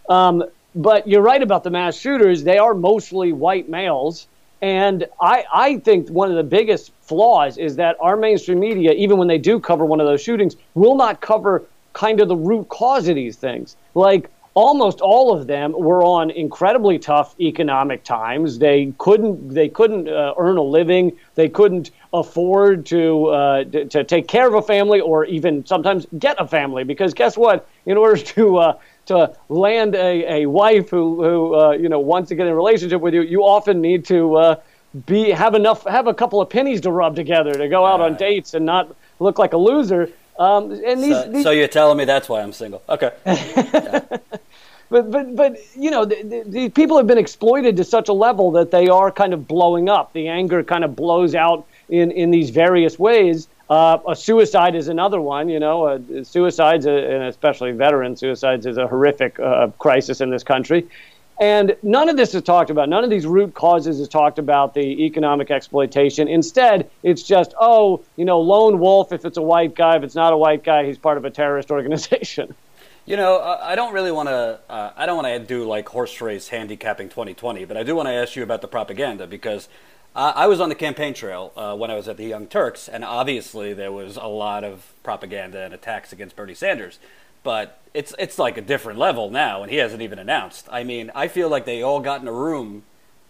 Um, 0.08 0.44
but 0.74 1.06
you're 1.06 1.22
right 1.22 1.42
about 1.42 1.64
the 1.64 1.70
mass 1.70 1.96
shooters. 1.96 2.42
They 2.42 2.58
are 2.58 2.74
mostly 2.74 3.32
white 3.32 3.68
males, 3.68 4.26
and 4.62 5.06
I, 5.20 5.44
I 5.52 5.76
think 5.78 6.08
one 6.10 6.30
of 6.30 6.36
the 6.36 6.42
biggest 6.42 6.92
flaws 7.00 7.56
is 7.58 7.76
that 7.76 7.96
our 8.00 8.16
mainstream 8.16 8.60
media, 8.60 8.92
even 8.92 9.18
when 9.18 9.28
they 9.28 9.38
do 9.38 9.58
cover 9.58 9.84
one 9.84 10.00
of 10.00 10.06
those 10.06 10.22
shootings, 10.22 10.56
will 10.74 10.96
not 10.96 11.20
cover 11.20 11.64
kind 11.92 12.20
of 12.20 12.28
the 12.28 12.36
root 12.36 12.68
cause 12.68 13.08
of 13.08 13.14
these 13.14 13.36
things. 13.36 13.76
Like, 13.94 14.30
almost 14.54 15.00
all 15.00 15.32
of 15.32 15.46
them 15.46 15.72
were 15.72 16.02
on 16.02 16.30
incredibly 16.30 16.98
tough 16.98 17.38
economic 17.40 18.02
times. 18.04 18.58
They 18.58 18.92
couldn't 18.98 19.48
they 19.48 19.68
couldn't 19.68 20.08
uh, 20.08 20.34
earn 20.38 20.56
a 20.56 20.62
living. 20.62 21.16
They 21.34 21.48
couldn't 21.48 21.90
afford 22.12 22.86
to, 22.86 23.26
uh, 23.26 23.64
to, 23.64 23.84
to 23.84 24.04
take 24.04 24.26
care 24.26 24.48
of 24.48 24.54
a 24.54 24.62
family 24.62 25.00
or 25.00 25.24
even 25.26 25.64
sometimes 25.64 26.06
get 26.18 26.36
a 26.40 26.46
family 26.46 26.82
because 26.82 27.14
guess 27.14 27.36
what? 27.36 27.68
In 27.86 27.96
order 27.96 28.16
to 28.34 28.56
uh, 28.58 28.78
to 29.10 29.36
land 29.48 29.94
a, 29.94 30.42
a 30.42 30.46
wife 30.46 30.90
who 30.90 31.22
who 31.22 31.54
uh, 31.54 31.70
you 31.72 31.88
know 31.88 32.00
wants 32.00 32.28
to 32.30 32.34
get 32.34 32.46
in 32.46 32.52
a 32.52 32.56
relationship 32.56 33.00
with 33.00 33.12
you, 33.14 33.22
you 33.22 33.42
often 33.42 33.80
need 33.80 34.04
to 34.06 34.36
uh, 34.36 34.60
be 35.06 35.30
have 35.30 35.54
enough 35.54 35.84
have 35.84 36.06
a 36.06 36.14
couple 36.14 36.40
of 36.40 36.48
pennies 36.48 36.80
to 36.82 36.90
rub 36.90 37.16
together 37.16 37.52
to 37.52 37.68
go 37.68 37.84
out 37.84 38.00
on 38.00 38.16
dates 38.16 38.54
and 38.54 38.64
not 38.64 38.94
look 39.18 39.38
like 39.38 39.52
a 39.52 39.56
loser. 39.56 40.10
Um, 40.38 40.70
and 40.70 41.02
these, 41.02 41.14
so, 41.14 41.30
these, 41.30 41.42
so, 41.44 41.50
you're 41.50 41.68
telling 41.68 41.98
me 41.98 42.06
that's 42.06 42.26
why 42.26 42.40
I'm 42.40 42.52
single? 42.52 42.82
Okay. 42.88 43.12
yeah. 43.26 44.00
But 44.90 45.08
but 45.12 45.36
but 45.36 45.56
you 45.76 45.88
know 45.88 46.04
the, 46.04 46.16
the, 46.16 46.42
the, 46.46 46.68
people 46.70 46.96
have 46.96 47.06
been 47.06 47.16
exploited 47.16 47.76
to 47.76 47.84
such 47.84 48.08
a 48.08 48.12
level 48.12 48.50
that 48.50 48.72
they 48.72 48.88
are 48.88 49.12
kind 49.12 49.32
of 49.32 49.46
blowing 49.46 49.88
up. 49.88 50.12
The 50.12 50.26
anger 50.26 50.64
kind 50.64 50.82
of 50.82 50.96
blows 50.96 51.36
out 51.36 51.64
in 51.88 52.10
in 52.10 52.32
these 52.32 52.50
various 52.50 52.98
ways. 52.98 53.46
Uh, 53.70 53.98
a 54.08 54.16
suicide 54.16 54.74
is 54.74 54.88
another 54.88 55.20
one. 55.20 55.48
You 55.48 55.60
know, 55.60 55.84
uh, 55.84 56.24
suicides, 56.24 56.86
uh, 56.86 56.90
and 56.90 57.22
especially 57.22 57.70
veteran 57.70 58.16
suicides, 58.16 58.66
is 58.66 58.76
a 58.76 58.88
horrific 58.88 59.38
uh, 59.38 59.68
crisis 59.78 60.20
in 60.20 60.30
this 60.30 60.42
country. 60.42 60.88
And 61.40 61.74
none 61.82 62.08
of 62.10 62.18
this 62.18 62.34
is 62.34 62.42
talked 62.42 62.68
about. 62.68 62.88
None 62.88 63.04
of 63.04 63.08
these 63.08 63.26
root 63.26 63.54
causes 63.54 64.00
is 64.00 64.08
talked 64.08 64.38
about 64.38 64.74
the 64.74 65.06
economic 65.06 65.50
exploitation. 65.50 66.28
Instead, 66.28 66.90
it's 67.02 67.22
just, 67.22 67.54
oh, 67.58 68.02
you 68.16 68.26
know, 68.26 68.40
lone 68.40 68.78
wolf. 68.80 69.12
If 69.12 69.24
it's 69.24 69.38
a 69.38 69.42
white 69.42 69.74
guy, 69.74 69.96
if 69.96 70.02
it's 70.02 70.16
not 70.16 70.34
a 70.34 70.36
white 70.36 70.64
guy, 70.64 70.84
he's 70.84 70.98
part 70.98 71.16
of 71.16 71.24
a 71.24 71.30
terrorist 71.30 71.70
organization. 71.70 72.54
You 73.06 73.16
know, 73.16 73.40
I 73.40 73.76
don't 73.76 73.94
really 73.94 74.12
want 74.12 74.28
to. 74.28 74.60
Uh, 74.68 74.92
I 74.96 75.06
don't 75.06 75.16
want 75.16 75.28
to 75.28 75.38
do 75.38 75.64
like 75.64 75.88
horse 75.88 76.20
race 76.20 76.48
handicapping 76.48 77.08
2020, 77.08 77.64
but 77.64 77.76
I 77.76 77.84
do 77.84 77.94
want 77.94 78.08
to 78.08 78.12
ask 78.12 78.36
you 78.36 78.42
about 78.42 78.60
the 78.60 78.68
propaganda 78.68 79.26
because 79.26 79.68
I 80.14 80.46
was 80.48 80.60
on 80.60 80.68
the 80.68 80.74
campaign 80.74 81.14
trail 81.14 81.52
uh, 81.56 81.76
when 81.76 81.90
I 81.90 81.94
was 81.94 82.08
at 82.08 82.16
the 82.16 82.24
Young 82.24 82.48
Turks, 82.48 82.88
and 82.88 83.04
obviously 83.04 83.72
there 83.74 83.92
was 83.92 84.16
a 84.16 84.26
lot 84.26 84.64
of 84.64 84.92
propaganda 85.02 85.60
and 85.60 85.72
attacks 85.72 86.12
against 86.12 86.34
Bernie 86.34 86.54
Sanders. 86.54 86.98
But 87.42 87.80
it's 87.94 88.14
it's 88.18 88.38
like 88.38 88.58
a 88.58 88.60
different 88.60 88.98
level 88.98 89.30
now, 89.30 89.62
and 89.62 89.70
he 89.70 89.78
hasn't 89.78 90.02
even 90.02 90.18
announced. 90.18 90.68
I 90.70 90.84
mean, 90.84 91.10
I 91.14 91.28
feel 91.28 91.48
like 91.48 91.64
they 91.64 91.80
all 91.80 92.00
got 92.00 92.20
in 92.20 92.28
a 92.28 92.32
room 92.32 92.82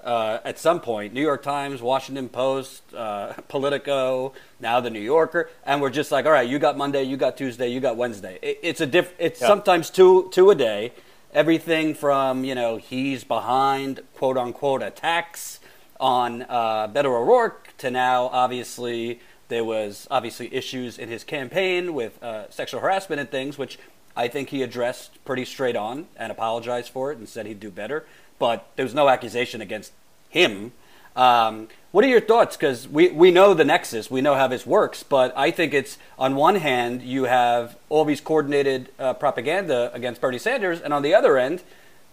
uh, 0.02 0.38
at 0.44 0.58
some 0.58 0.80
point. 0.80 1.12
New 1.12 1.20
York 1.20 1.42
Times, 1.42 1.82
Washington 1.82 2.28
Post, 2.28 2.82
uh, 2.94 3.34
Politico, 3.48 4.32
now 4.58 4.80
the 4.80 4.90
New 4.90 5.00
Yorker, 5.00 5.50
and 5.64 5.80
we're 5.80 5.90
just 5.90 6.10
like, 6.10 6.24
all 6.24 6.32
right, 6.32 6.48
you 6.48 6.58
got 6.58 6.76
Monday, 6.76 7.02
you 7.04 7.16
got 7.16 7.36
Tuesday, 7.36 7.68
you 7.68 7.78
got 7.78 7.96
Wednesday. 7.96 8.38
It, 8.42 8.58
it's 8.62 8.80
a 8.80 8.86
diff. 8.86 9.14
It's 9.18 9.40
yeah. 9.40 9.46
sometimes 9.46 9.90
two 9.90 10.30
two 10.32 10.50
a 10.50 10.54
day. 10.54 10.92
Everything 11.32 11.94
from 11.94 12.42
you 12.42 12.54
know 12.54 12.78
he's 12.78 13.22
behind 13.22 14.00
quote 14.14 14.38
unquote 14.38 14.82
attacks 14.82 15.60
on 16.00 16.42
uh, 16.42 16.90
O'Rourke 16.96 17.68
to 17.78 17.90
now, 17.90 18.26
obviously, 18.32 19.20
there 19.48 19.64
was 19.64 20.08
obviously 20.10 20.52
issues 20.54 20.98
in 20.98 21.08
his 21.08 21.22
campaign 21.22 21.94
with 21.94 22.20
uh, 22.22 22.50
sexual 22.50 22.80
harassment 22.80 23.20
and 23.20 23.30
things, 23.30 23.58
which 23.58 23.78
I 24.16 24.28
think 24.28 24.48
he 24.48 24.62
addressed 24.62 25.22
pretty 25.24 25.44
straight 25.44 25.76
on 25.76 26.06
and 26.16 26.32
apologized 26.32 26.90
for 26.90 27.12
it 27.12 27.18
and 27.18 27.28
said 27.28 27.46
he'd 27.46 27.60
do 27.60 27.70
better. 27.70 28.06
But 28.38 28.66
there 28.76 28.84
was 28.84 28.94
no 28.94 29.08
accusation 29.08 29.60
against 29.60 29.92
him. 30.30 30.72
Um, 31.14 31.68
what 31.90 32.04
are 32.04 32.08
your 32.08 32.20
thoughts? 32.20 32.56
Because 32.56 32.88
we, 32.88 33.08
we 33.10 33.30
know 33.30 33.52
the 33.52 33.64
nexus, 33.64 34.10
we 34.10 34.20
know 34.20 34.34
how 34.36 34.46
this 34.46 34.64
works, 34.64 35.02
but 35.02 35.36
I 35.36 35.50
think 35.50 35.74
it's 35.74 35.98
on 36.18 36.36
one 36.36 36.54
hand, 36.54 37.02
you 37.02 37.24
have 37.24 37.76
all 37.88 38.04
these 38.04 38.20
coordinated 38.20 38.90
uh, 38.98 39.14
propaganda 39.14 39.90
against 39.92 40.20
Bernie 40.20 40.38
Sanders, 40.38 40.80
and 40.80 40.94
on 40.94 41.02
the 41.02 41.14
other 41.14 41.36
end, 41.36 41.62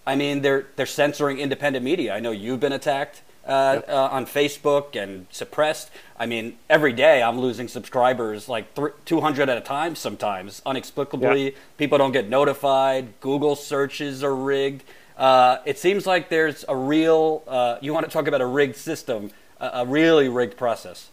I 0.06 0.15
mean, 0.15 0.41
they're, 0.41 0.65
they're 0.75 0.88
censoring 0.88 1.38
independent 1.38 1.86
media. 1.86 2.15
I 2.15 2.20
know 2.20 2.32
you've 2.32 2.60
been 2.60 2.74
attacked 2.74 3.22
uh, 3.48 3.75
yep. 3.75 3.89
uh, 3.89 4.10
on 4.12 4.25
Facebook 4.25 5.01
and 5.01 5.25
suppressed. 5.32 5.89
I 6.20 6.25
mean, 6.25 6.58
every 6.70 6.94
day 6.94 7.24
I'm 7.24 7.39
losing 7.39 7.68
subscribers 7.68 8.50
like 8.50 8.75
th- 8.75 8.94
200 9.06 9.50
at 9.50 9.58
a 9.58 9.62
time 9.62 9.96
sometimes, 9.96 10.62
inexplicably. 10.66 11.46
Yep. 11.46 11.56
People 11.77 11.98
don't 11.98 12.12
get 12.12 12.30
notified. 12.30 13.20
Google 13.22 13.56
searches 13.56 14.24
are 14.24 14.36
rigged. 14.36 14.84
Uh, 15.18 15.58
it 15.66 15.80
seems 15.80 16.06
like 16.06 16.30
there's 16.30 16.63
a 16.68 16.75
real, 16.75 17.44
uh, 17.48 17.77
you 17.82 17.94
want 17.94 18.06
to 18.06 18.12
talk 18.12 18.27
about 18.27 18.42
a 18.42 18.46
rigged 18.46 18.75
system, 18.75 19.32
a, 19.60 19.70
a 19.74 19.86
really 19.86 20.30
rigged 20.30 20.58
process. 20.58 21.10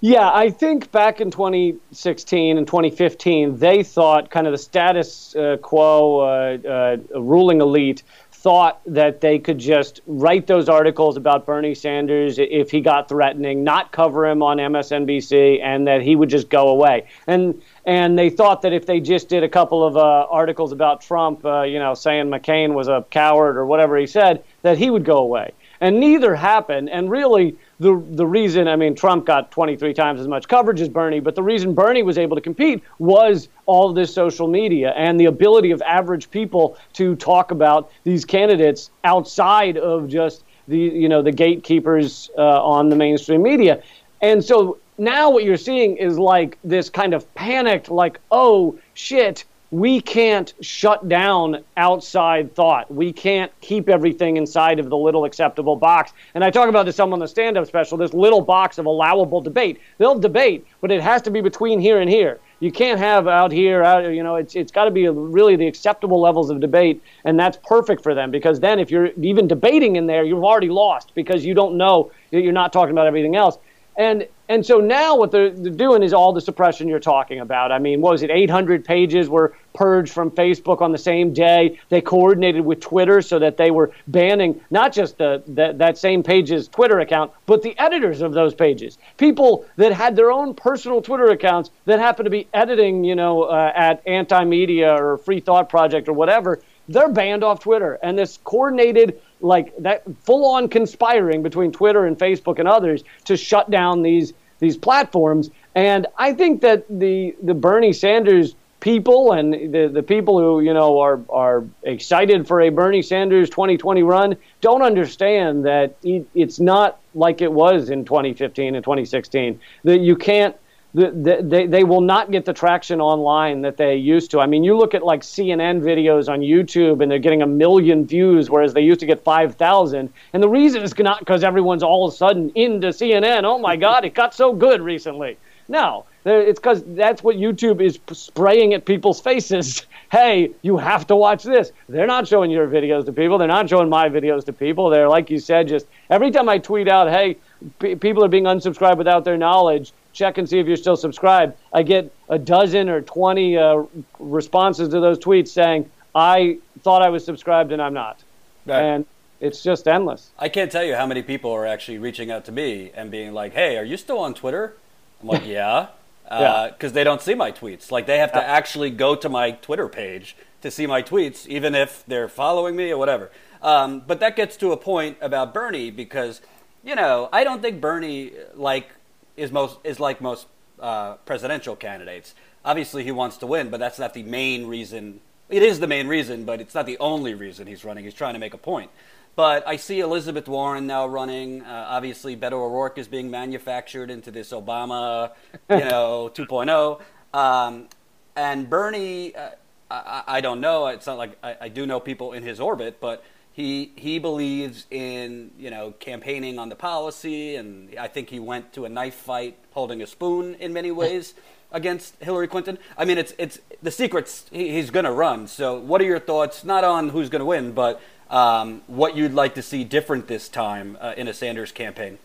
Yeah, 0.00 0.30
I 0.30 0.50
think 0.50 0.92
back 0.92 1.22
in 1.22 1.30
2016 1.30 2.58
and 2.58 2.66
2015, 2.66 3.58
they 3.58 3.82
thought 3.82 4.30
kind 4.30 4.46
of 4.46 4.52
the 4.52 4.58
status 4.58 5.34
uh, 5.34 5.56
quo 5.62 6.20
uh, 6.20 6.68
uh, 6.68 7.18
ruling 7.18 7.62
elite 7.62 8.02
thought 8.38 8.80
that 8.86 9.20
they 9.20 9.38
could 9.38 9.58
just 9.58 10.00
write 10.06 10.46
those 10.46 10.68
articles 10.68 11.16
about 11.16 11.46
Bernie 11.46 11.74
Sanders 11.74 12.38
if 12.38 12.70
he 12.70 12.80
got 12.80 13.08
threatening, 13.08 13.64
not 13.64 13.92
cover 13.92 14.26
him 14.26 14.42
on 14.42 14.58
MSNBC, 14.58 15.60
and 15.62 15.86
that 15.86 16.02
he 16.02 16.14
would 16.14 16.28
just 16.28 16.48
go 16.48 16.68
away. 16.68 17.06
And 17.26 17.60
and 17.86 18.18
they 18.18 18.30
thought 18.30 18.62
that 18.62 18.72
if 18.72 18.84
they 18.84 19.00
just 19.00 19.28
did 19.28 19.42
a 19.42 19.48
couple 19.48 19.84
of 19.84 19.96
uh, 19.96 20.26
articles 20.30 20.72
about 20.72 21.00
Trump, 21.00 21.44
uh, 21.44 21.62
you 21.62 21.78
know, 21.78 21.94
saying 21.94 22.26
McCain 22.26 22.74
was 22.74 22.88
a 22.88 23.04
coward 23.10 23.56
or 23.56 23.64
whatever 23.64 23.96
he 23.96 24.06
said, 24.06 24.44
that 24.62 24.76
he 24.76 24.90
would 24.90 25.04
go 25.04 25.18
away. 25.18 25.52
And 25.80 26.00
neither 26.00 26.34
happened. 26.34 26.90
And 26.90 27.10
really, 27.10 27.56
the 27.80 28.02
the 28.10 28.26
reason 28.26 28.68
I 28.68 28.76
mean 28.76 28.94
Trump 28.94 29.26
got 29.26 29.50
23 29.50 29.92
times 29.94 30.20
as 30.20 30.28
much 30.28 30.48
coverage 30.48 30.80
as 30.80 30.88
Bernie, 30.88 31.20
but 31.20 31.34
the 31.34 31.42
reason 31.42 31.74
Bernie 31.74 32.02
was 32.02 32.18
able 32.18 32.36
to 32.36 32.42
compete 32.42 32.82
was 32.98 33.48
all 33.66 33.92
this 33.92 34.12
social 34.12 34.48
media 34.48 34.92
and 34.96 35.20
the 35.20 35.26
ability 35.26 35.70
of 35.70 35.82
average 35.82 36.30
people 36.30 36.78
to 36.94 37.16
talk 37.16 37.50
about 37.50 37.90
these 38.04 38.24
candidates 38.24 38.90
outside 39.04 39.76
of 39.76 40.08
just 40.08 40.44
the 40.68 40.78
you 40.78 41.08
know 41.08 41.22
the 41.22 41.32
gatekeepers 41.32 42.30
uh, 42.38 42.64
on 42.64 42.88
the 42.88 42.96
mainstream 42.96 43.42
media. 43.42 43.82
And 44.22 44.42
so 44.42 44.78
now 44.98 45.30
what 45.30 45.44
you're 45.44 45.56
seeing 45.56 45.96
is 45.98 46.18
like 46.18 46.58
this 46.64 46.88
kind 46.88 47.12
of 47.14 47.32
panicked 47.34 47.90
like 47.90 48.18
oh 48.30 48.78
shit 48.94 49.44
we 49.70 50.00
can't 50.00 50.54
shut 50.60 51.08
down 51.08 51.64
outside 51.76 52.54
thought. 52.54 52.92
We 52.92 53.12
can't 53.12 53.52
keep 53.60 53.88
everything 53.88 54.36
inside 54.36 54.78
of 54.78 54.90
the 54.90 54.96
little 54.96 55.24
acceptable 55.24 55.76
box. 55.76 56.12
And 56.34 56.44
I 56.44 56.50
talk 56.50 56.68
about 56.68 56.86
this 56.86 56.96
some 56.96 57.12
on 57.12 57.18
the 57.18 57.28
stand 57.28 57.58
up 57.58 57.66
special, 57.66 57.98
this 57.98 58.14
little 58.14 58.40
box 58.40 58.78
of 58.78 58.86
allowable 58.86 59.40
debate. 59.40 59.80
They'll 59.98 60.18
debate, 60.18 60.66
but 60.80 60.90
it 60.90 61.00
has 61.02 61.22
to 61.22 61.30
be 61.30 61.40
between 61.40 61.80
here 61.80 62.00
and 62.00 62.08
here. 62.08 62.38
You 62.60 62.72
can't 62.72 62.98
have 62.98 63.28
out 63.28 63.52
here, 63.52 63.82
out, 63.82 64.04
you 64.14 64.22
know, 64.22 64.36
it's, 64.36 64.54
it's 64.54 64.72
got 64.72 64.86
to 64.86 64.90
be 64.90 65.06
really 65.08 65.56
the 65.56 65.66
acceptable 65.66 66.20
levels 66.20 66.48
of 66.48 66.60
debate. 66.60 67.02
And 67.24 67.38
that's 67.38 67.58
perfect 67.64 68.02
for 68.02 68.14
them 68.14 68.30
because 68.30 68.60
then 68.60 68.78
if 68.78 68.90
you're 68.90 69.10
even 69.20 69.46
debating 69.46 69.96
in 69.96 70.06
there, 70.06 70.24
you've 70.24 70.44
already 70.44 70.70
lost 70.70 71.12
because 71.14 71.44
you 71.44 71.52
don't 71.52 71.76
know, 71.76 72.10
you're 72.30 72.52
not 72.52 72.72
talking 72.72 72.92
about 72.92 73.06
everything 73.06 73.36
else. 73.36 73.58
And 73.96 74.26
and 74.48 74.64
so 74.64 74.78
now 74.78 75.16
what 75.16 75.32
they're, 75.32 75.50
they're, 75.50 75.72
doing 75.72 76.04
is 76.04 76.12
all 76.12 76.32
the 76.32 76.40
suppression 76.40 76.86
you're 76.86 77.00
talking 77.00 77.40
about. 77.40 77.72
I 77.72 77.80
mean, 77.80 78.00
what 78.00 78.12
was 78.12 78.22
it? 78.22 78.30
800 78.30 78.84
pages 78.84 79.28
were 79.28 79.54
purged 79.74 80.12
from 80.12 80.30
Facebook 80.30 80.80
on 80.80 80.92
the 80.92 80.98
same 80.98 81.32
day. 81.32 81.80
They 81.88 82.00
coordinated 82.00 82.64
with 82.64 82.80
Twitter 82.80 83.22
so 83.22 83.40
that 83.40 83.56
they 83.56 83.72
were 83.72 83.90
banning 84.06 84.60
not 84.70 84.92
just 84.92 85.18
the, 85.18 85.42
the 85.48 85.72
that 85.78 85.98
same 85.98 86.22
page's 86.22 86.68
Twitter 86.68 87.00
account, 87.00 87.32
but 87.46 87.62
the 87.62 87.76
editors 87.78 88.22
of 88.22 88.34
those 88.34 88.54
pages. 88.54 88.98
People 89.16 89.66
that 89.76 89.92
had 89.92 90.14
their 90.14 90.30
own 90.30 90.54
personal 90.54 91.02
Twitter 91.02 91.30
accounts 91.30 91.70
that 91.86 91.98
happened 91.98 92.26
to 92.26 92.30
be 92.30 92.46
editing, 92.54 93.02
you 93.02 93.16
know, 93.16 93.44
uh, 93.44 93.72
at 93.74 94.06
Anti 94.06 94.44
Media 94.44 94.94
or 94.94 95.18
Free 95.18 95.40
Thought 95.40 95.68
Project 95.68 96.08
or 96.08 96.12
whatever. 96.12 96.60
They're 96.88 97.08
banned 97.08 97.42
off 97.42 97.60
Twitter, 97.60 97.98
and 98.00 98.16
this 98.16 98.38
coordinated 98.44 99.20
like 99.40 99.76
that 99.78 100.02
full 100.22 100.46
on 100.46 100.68
conspiring 100.68 101.42
between 101.42 101.72
Twitter 101.72 102.06
and 102.06 102.18
Facebook 102.18 102.58
and 102.58 102.68
others 102.68 103.04
to 103.24 103.36
shut 103.36 103.70
down 103.70 104.02
these 104.02 104.32
these 104.58 104.76
platforms. 104.76 105.50
And 105.74 106.06
I 106.16 106.32
think 106.32 106.60
that 106.62 106.86
the 106.88 107.36
the 107.42 107.54
Bernie 107.54 107.92
Sanders 107.92 108.54
people 108.80 109.32
and 109.32 109.52
the, 109.52 109.88
the 109.92 110.02
people 110.02 110.38
who 110.38 110.60
you 110.60 110.72
know 110.72 111.00
are 111.00 111.20
are 111.28 111.64
excited 111.82 112.46
for 112.46 112.60
a 112.60 112.68
Bernie 112.68 113.02
Sanders 113.02 113.50
2020 113.50 114.02
run 114.02 114.36
don't 114.60 114.82
understand 114.82 115.64
that 115.66 115.96
it's 116.02 116.60
not 116.60 117.00
like 117.14 117.40
it 117.40 117.52
was 117.52 117.90
in 117.90 118.04
2015 118.04 118.74
and 118.74 118.84
2016 118.84 119.58
that 119.84 119.98
you 119.98 120.14
can't 120.14 120.56
the, 120.96 121.40
they, 121.42 121.66
they 121.66 121.84
will 121.84 122.00
not 122.00 122.30
get 122.30 122.46
the 122.46 122.54
traction 122.54 123.02
online 123.02 123.60
that 123.60 123.76
they 123.76 123.96
used 123.96 124.30
to. 124.30 124.40
I 124.40 124.46
mean, 124.46 124.64
you 124.64 124.78
look 124.78 124.94
at 124.94 125.02
like 125.02 125.20
CNN 125.20 125.82
videos 125.82 126.26
on 126.26 126.40
YouTube 126.40 127.02
and 127.02 127.10
they're 127.10 127.18
getting 127.18 127.42
a 127.42 127.46
million 127.46 128.06
views, 128.06 128.48
whereas 128.48 128.72
they 128.72 128.80
used 128.80 129.00
to 129.00 129.06
get 129.06 129.22
5,000. 129.22 130.10
And 130.32 130.42
the 130.42 130.48
reason 130.48 130.82
is 130.82 130.98
not 130.98 131.18
because 131.18 131.44
everyone's 131.44 131.82
all 131.82 132.08
of 132.08 132.14
a 132.14 132.16
sudden 132.16 132.50
into 132.54 132.88
CNN. 132.88 133.44
Oh 133.44 133.58
my 133.58 133.76
God, 133.76 134.06
it 134.06 134.14
got 134.14 134.34
so 134.34 134.54
good 134.54 134.80
recently. 134.80 135.36
No, 135.68 136.06
it's 136.24 136.58
because 136.58 136.82
that's 136.86 137.22
what 137.22 137.36
YouTube 137.36 137.82
is 137.82 137.98
spraying 138.12 138.72
at 138.72 138.86
people's 138.86 139.20
faces. 139.20 139.84
hey, 140.10 140.52
you 140.62 140.78
have 140.78 141.06
to 141.08 141.16
watch 141.16 141.42
this. 141.42 141.72
They're 141.90 142.06
not 142.06 142.26
showing 142.26 142.50
your 142.50 142.68
videos 142.68 143.04
to 143.04 143.12
people. 143.12 143.36
They're 143.36 143.48
not 143.48 143.68
showing 143.68 143.90
my 143.90 144.08
videos 144.08 144.46
to 144.46 144.52
people. 144.54 144.88
They're, 144.88 145.08
like 145.08 145.28
you 145.28 145.40
said, 145.40 145.68
just 145.68 145.86
every 146.08 146.30
time 146.30 146.48
I 146.48 146.56
tweet 146.58 146.88
out, 146.88 147.10
hey, 147.10 147.36
p- 147.80 147.96
people 147.96 148.24
are 148.24 148.28
being 148.28 148.44
unsubscribed 148.44 148.96
without 148.96 149.24
their 149.24 149.36
knowledge, 149.36 149.92
check 150.16 150.38
and 150.38 150.48
see 150.48 150.58
if 150.58 150.66
you're 150.66 150.76
still 150.76 150.96
subscribed. 150.96 151.56
I 151.72 151.82
get 151.82 152.12
a 152.28 152.38
dozen 152.38 152.88
or 152.88 153.00
20 153.00 153.56
uh, 153.56 153.82
responses 154.18 154.88
to 154.88 155.00
those 155.00 155.18
tweets 155.18 155.48
saying, 155.48 155.90
I 156.14 156.58
thought 156.82 157.02
I 157.02 157.10
was 157.10 157.24
subscribed 157.24 157.72
and 157.72 157.80
I'm 157.80 157.94
not. 157.94 158.22
Right. 158.64 158.82
And 158.82 159.06
it's 159.40 159.62
just 159.62 159.86
endless. 159.86 160.30
I 160.38 160.48
can't 160.48 160.72
tell 160.72 160.84
you 160.84 160.94
how 160.94 161.06
many 161.06 161.22
people 161.22 161.52
are 161.52 161.66
actually 161.66 161.98
reaching 161.98 162.30
out 162.30 162.44
to 162.46 162.52
me 162.52 162.90
and 162.94 163.10
being 163.10 163.32
like, 163.32 163.52
"Hey, 163.52 163.76
are 163.76 163.84
you 163.84 163.96
still 163.96 164.18
on 164.18 164.34
Twitter?" 164.34 164.76
I'm 165.20 165.28
like, 165.28 165.46
"Yeah," 165.46 165.88
because 166.24 166.92
uh, 166.92 166.94
they 166.94 167.04
don't 167.04 167.20
see 167.20 167.34
my 167.34 167.52
tweets. 167.52 167.90
Like 167.90 168.06
they 168.06 168.18
have 168.18 168.32
to 168.32 168.42
actually 168.42 168.90
go 168.90 169.14
to 169.14 169.28
my 169.28 169.52
Twitter 169.52 169.88
page 169.88 170.36
to 170.62 170.70
see 170.70 170.86
my 170.86 171.02
tweets, 171.02 171.46
even 171.46 171.74
if 171.74 172.02
they're 172.06 172.28
following 172.28 172.76
me 172.76 172.90
or 172.90 172.98
whatever. 172.98 173.30
Um, 173.62 174.00
but 174.06 174.20
that 174.20 174.36
gets 174.36 174.56
to 174.58 174.72
a 174.72 174.76
point 174.76 175.18
about 175.20 175.52
Bernie 175.52 175.90
because 175.90 176.40
you 176.82 176.94
know 176.94 177.28
I 177.32 177.44
don't 177.44 177.60
think 177.60 177.80
Bernie 177.80 178.32
like 178.54 178.88
is 179.36 179.52
most 179.52 179.78
is 179.84 180.00
like 180.00 180.20
most 180.20 180.46
uh, 180.80 181.14
presidential 181.24 181.76
candidates. 181.76 182.34
Obviously, 182.64 183.04
he 183.04 183.12
wants 183.12 183.36
to 183.38 183.46
win, 183.46 183.70
but 183.70 183.78
that's 183.78 183.98
not 183.98 184.14
the 184.14 184.22
main 184.22 184.66
reason. 184.66 185.20
It 185.48 185.62
is 185.62 185.78
the 185.78 185.86
main 185.86 186.08
reason, 186.08 186.44
but 186.44 186.60
it's 186.60 186.74
not 186.74 186.86
the 186.86 186.98
only 186.98 187.34
reason 187.34 187.66
he's 187.66 187.84
running. 187.84 188.04
He's 188.04 188.14
trying 188.14 188.34
to 188.34 188.40
make 188.40 188.54
a 188.54 188.58
point. 188.58 188.90
But 189.36 189.68
I 189.68 189.76
see 189.76 190.00
Elizabeth 190.00 190.48
Warren 190.48 190.86
now 190.86 191.06
running. 191.06 191.62
Uh, 191.62 191.86
obviously, 191.88 192.36
Beto 192.36 192.54
O'Rourke 192.54 192.96
is 192.98 193.06
being 193.06 193.30
manufactured 193.30 194.10
into 194.10 194.30
this 194.30 194.50
Obama, 194.50 195.32
you 195.68 195.76
know, 195.90 196.30
2.0. 196.34 197.00
Um, 197.38 197.88
and 198.34 198.68
Bernie, 198.68 199.36
uh, 199.36 199.50
I, 199.90 200.22
I, 200.26 200.40
don't 200.40 200.60
know. 200.60 200.86
It's 200.86 201.06
not 201.06 201.18
like 201.18 201.36
I, 201.42 201.56
I, 201.60 201.68
do 201.68 201.86
know 201.86 202.00
people 202.00 202.32
in 202.32 202.42
his 202.42 202.60
orbit, 202.60 202.98
but 202.98 203.22
he 203.56 203.90
he 203.96 204.18
believes 204.18 204.84
in 204.90 205.50
you 205.58 205.70
know 205.70 205.94
campaigning 205.98 206.58
on 206.58 206.68
the 206.68 206.76
policy, 206.76 207.56
and 207.56 207.88
I 207.98 208.06
think 208.06 208.28
he 208.28 208.38
went 208.38 208.74
to 208.74 208.84
a 208.84 208.90
knife 208.90 209.14
fight 209.14 209.56
holding 209.70 210.02
a 210.02 210.06
spoon 210.06 210.56
in 210.56 210.74
many 210.74 210.90
ways 210.90 211.32
against 211.72 212.22
Hillary 212.22 212.48
Clinton. 212.48 212.76
I 212.98 213.06
mean, 213.06 213.16
it's 213.16 213.32
it's 213.38 213.58
the 213.82 213.90
secrets 213.90 214.44
he, 214.50 214.72
he's 214.72 214.90
going 214.90 215.06
to 215.06 215.10
run. 215.10 215.48
So, 215.48 215.78
what 215.78 216.02
are 216.02 216.04
your 216.04 216.20
thoughts? 216.20 216.64
Not 216.64 216.84
on 216.84 217.08
who's 217.08 217.30
going 217.30 217.40
to 217.40 217.46
win, 217.46 217.72
but 217.72 217.98
um, 218.28 218.82
what 218.88 219.16
you'd 219.16 219.32
like 219.32 219.54
to 219.54 219.62
see 219.62 219.84
different 219.84 220.28
this 220.28 220.50
time 220.50 220.98
uh, 221.00 221.14
in 221.16 221.26
a 221.26 221.32
Sanders 221.32 221.72
campaign. 221.72 222.18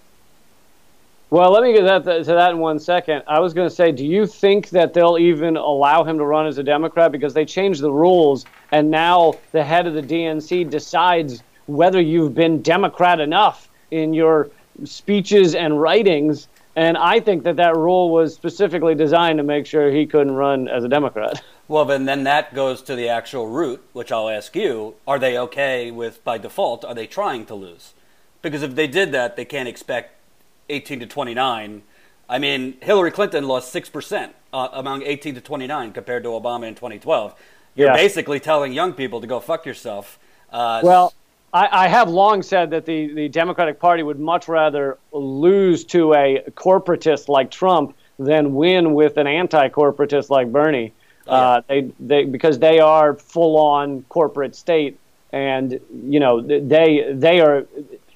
Well, 1.32 1.50
let 1.54 1.64
me 1.64 1.72
get 1.72 2.04
that, 2.04 2.26
to 2.26 2.34
that 2.34 2.52
in 2.52 2.60
one 2.60 2.78
second. 2.78 3.24
I 3.26 3.40
was 3.40 3.54
going 3.54 3.70
to 3.70 3.74
say, 3.74 3.94
do 3.94 4.06
you 4.06 4.28
think 4.28 4.68
that 4.72 4.94
they'll 4.94 5.18
even 5.18 5.56
allow 5.56 6.04
him 6.04 6.18
to 6.18 6.26
run 6.26 6.46
as 6.46 6.58
a 6.58 6.64
Democrat 6.64 7.10
because 7.10 7.34
they 7.34 7.46
changed 7.46 7.80
the 7.80 7.92
rules, 7.92 8.46
and 8.72 8.92
now 8.92 9.36
the 9.54 9.64
head 9.64 9.88
of 9.88 9.94
the 9.94 10.02
DNC 10.02 10.70
decides 10.70 11.42
whether 11.68 12.02
you've 12.02 12.36
been 12.36 12.62
Democrat 12.62 13.22
enough 13.22 13.70
in 13.92 14.14
your 14.14 14.50
speeches 14.84 15.56
and 15.56 15.82
writings. 15.82 16.50
And 16.76 16.98
I 16.98 17.22
think 17.22 17.44
that 17.44 17.56
that 17.56 17.78
rule 17.78 18.10
was 18.10 18.36
specifically 18.36 18.94
designed 18.94 19.38
to 19.38 19.44
make 19.44 19.66
sure 19.66 19.90
he 19.90 20.06
couldn't 20.06 20.36
run 20.36 20.68
as 20.68 20.84
a 20.84 20.90
Democrat. 20.90 21.42
Well, 21.70 21.86
then, 21.86 22.04
then 22.04 22.26
that 22.26 22.54
goes 22.54 22.82
to 22.82 22.96
the 22.98 23.08
actual 23.08 23.48
root, 23.48 23.82
which 23.94 24.12
I'll 24.12 24.28
ask 24.28 24.54
you: 24.54 24.96
Are 25.08 25.18
they 25.18 25.38
okay 25.38 25.92
with 25.92 26.22
by 26.26 26.38
default? 26.38 26.84
Are 26.84 26.94
they 26.94 27.08
trying 27.08 27.46
to 27.46 27.56
lose? 27.56 27.94
Because 28.42 28.64
if 28.64 28.76
they 28.76 28.88
did 28.88 29.14
that, 29.14 29.38
they 29.38 29.46
can't 29.46 29.70
expect 29.70 30.18
18 30.72 31.02
to 31.02 31.06
29. 31.06 31.84
I 32.30 32.40
mean, 32.40 32.78
Hillary 32.82 33.12
Clinton 33.12 33.48
lost 33.48 33.72
six 33.72 33.90
percent 33.90 34.34
uh, 34.54 34.70
among 34.74 35.04
18 35.04 35.36
to 35.36 35.42
29 35.42 35.92
compared 35.94 36.24
to 36.24 36.30
Obama 36.30 36.68
in 36.68 36.76
2012. 36.76 37.36
You're 37.76 37.88
yeah. 37.88 37.94
basically 37.96 38.40
telling 38.40 38.74
young 38.74 38.94
people 38.94 39.22
to 39.22 39.28
go 39.28 39.40
fuck 39.40 39.66
yourself. 39.66 40.20
Uh, 40.52 40.82
well, 40.84 41.14
I, 41.54 41.86
I, 41.86 41.88
have 41.88 42.10
long 42.10 42.44
said 42.44 42.72
that 42.72 42.86
the, 42.86 43.14
the 43.14 43.30
Democratic 43.30 43.80
Party 43.80 44.04
would 44.04 44.20
much 44.20 44.48
rather 44.48 44.98
lose 45.14 45.86
to 45.86 46.14
a 46.14 46.44
corporatist 46.52 47.30
like 47.30 47.52
Trump 47.52 47.96
than 48.20 48.54
win 48.54 48.94
with 48.94 49.18
an 49.18 49.28
anti-corporatist 49.28 50.30
like 50.30 50.52
Bernie. 50.52 50.94
Oh, 51.28 51.36
uh, 51.36 51.62
they, 51.68 51.92
they, 52.00 52.26
because 52.26 52.60
they 52.60 52.80
are 52.80 53.16
full 53.16 53.58
on 53.58 54.04
corporate 54.10 54.56
state, 54.56 54.98
and 55.32 55.80
you 56.04 56.20
know 56.20 56.42
they 56.42 57.14
they 57.14 57.40
are 57.40 57.66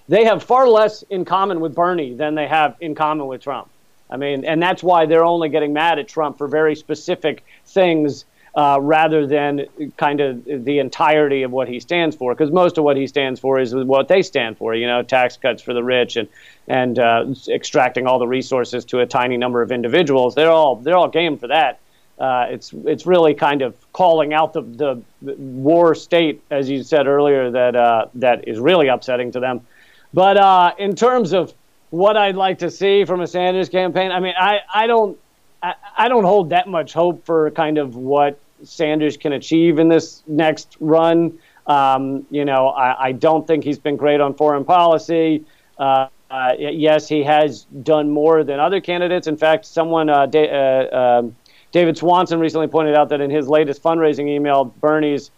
they 0.08 0.26
have 0.26 0.44
far 0.44 0.68
less 0.68 1.04
in 1.04 1.26
common 1.26 1.60
with 1.60 1.76
Bernie 1.76 2.14
than 2.14 2.36
they 2.36 2.48
have 2.48 2.76
in 2.80 2.96
common 2.96 3.28
with 3.28 3.42
Trump. 3.42 3.70
I 4.10 4.18
mean, 4.18 4.46
and 4.46 4.62
that's 4.62 4.84
why 4.84 5.06
they're 5.06 5.26
only 5.26 5.50
getting 5.50 5.74
mad 5.74 5.98
at 5.98 6.08
Trump 6.08 6.38
for 6.38 6.48
very 6.48 6.76
specific 6.76 7.44
things 7.66 8.26
uh, 8.56 8.78
rather 8.80 9.26
than 9.26 9.66
kind 9.98 10.22
of 10.22 10.46
the 10.46 10.80
entirety 10.80 11.44
of 11.44 11.52
what 11.52 11.68
he 11.68 11.80
stands 11.80 12.16
for. 12.16 12.34
Because 12.34 12.52
most 12.52 12.78
of 12.78 12.84
what 12.84 12.98
he 12.98 13.08
stands 13.08 13.40
for 13.40 13.60
is 13.60 13.74
what 13.74 14.08
they 14.08 14.22
stand 14.22 14.58
for. 14.58 14.76
You 14.76 14.88
know, 14.88 15.02
tax 15.02 15.38
cuts 15.38 15.62
for 15.62 15.74
the 15.74 15.84
rich 15.84 16.16
and 16.16 16.28
and 16.68 16.98
uh, 17.00 17.26
extracting 17.48 18.08
all 18.08 18.20
the 18.20 18.28
resources 18.28 18.86
to 18.86 19.00
a 19.00 19.06
tiny 19.06 19.38
number 19.38 19.62
of 19.62 19.72
individuals. 19.72 20.36
They're 20.36 20.52
all 20.52 20.76
they're 20.76 20.98
all 20.98 21.10
game 21.10 21.38
for 21.38 21.48
that 21.48 21.80
uh, 22.18 22.46
it's 22.50 22.72
it's 22.86 23.06
really 23.06 23.34
kind 23.34 23.62
of 23.62 23.76
calling 23.92 24.34
out 24.34 24.54
the, 24.54 24.62
the, 24.62 25.02
war 25.36 25.96
state, 25.96 26.42
as 26.50 26.70
you 26.70 26.84
said 26.84 27.08
earlier, 27.08 27.52
that 27.52 27.76
uh, 27.76 28.06
that 28.16 28.48
is 28.48 28.58
really 28.58 28.88
upsetting 28.88 29.32
to 29.32 29.40
them. 29.40 29.62
But 30.16 30.38
uh, 30.38 30.74
in 30.80 30.96
terms 30.96 31.34
of 31.34 31.54
what 31.90 32.16
I'd 32.16 32.38
like 32.38 32.60
to 32.60 32.72
see 32.72 33.04
from 33.04 33.20
a 33.20 33.28
Sanders 33.28 33.68
campaign, 33.68 34.14
I 34.14 34.22
mean, 34.22 34.34
I, 34.40 34.60
I 34.74 34.88
don't 34.88 35.20
I, 35.98 36.08
don't 36.08 36.24
hold 36.24 36.52
that 36.52 36.68
much 36.68 36.94
hope 36.94 37.26
for 37.26 37.52
kind 37.52 37.78
of 37.78 37.98
what 37.98 38.40
Sanders 38.64 39.18
can 39.18 39.34
achieve 39.34 39.78
in 39.78 39.90
this 39.90 40.24
next 40.26 40.78
run. 40.80 41.38
Um, 41.68 42.26
you 42.30 42.46
know, 42.46 42.70
I, 42.70 43.08
I, 43.08 43.12
don't 43.12 43.46
think 43.46 43.64
he's 43.64 43.80
been 43.80 43.98
great 43.98 44.22
on 44.22 44.36
foreign 44.36 44.64
policy. 44.64 45.44
Uh, 45.78 46.08
uh, 46.30 46.54
yes, 46.58 47.10
he 47.10 47.24
has 47.24 47.64
done 47.82 48.10
more 48.10 48.44
than 48.44 48.60
other 48.60 48.80
candidates. 48.80 49.26
In 49.26 49.36
fact, 49.36 49.66
someone, 49.66 50.10
uh, 50.10 50.28
uh 50.32 51.20
um, 51.20 51.36
David 51.72 51.98
Swanson 51.98 52.40
recently 52.40 52.68
pointed 52.68 52.96
out 52.96 53.10
that 53.10 53.20
in 53.20 53.32
his 53.32 53.48
latest 53.48 53.82
fundraising 53.82 54.30
email, 54.30 54.66
Bernie's 54.66 55.32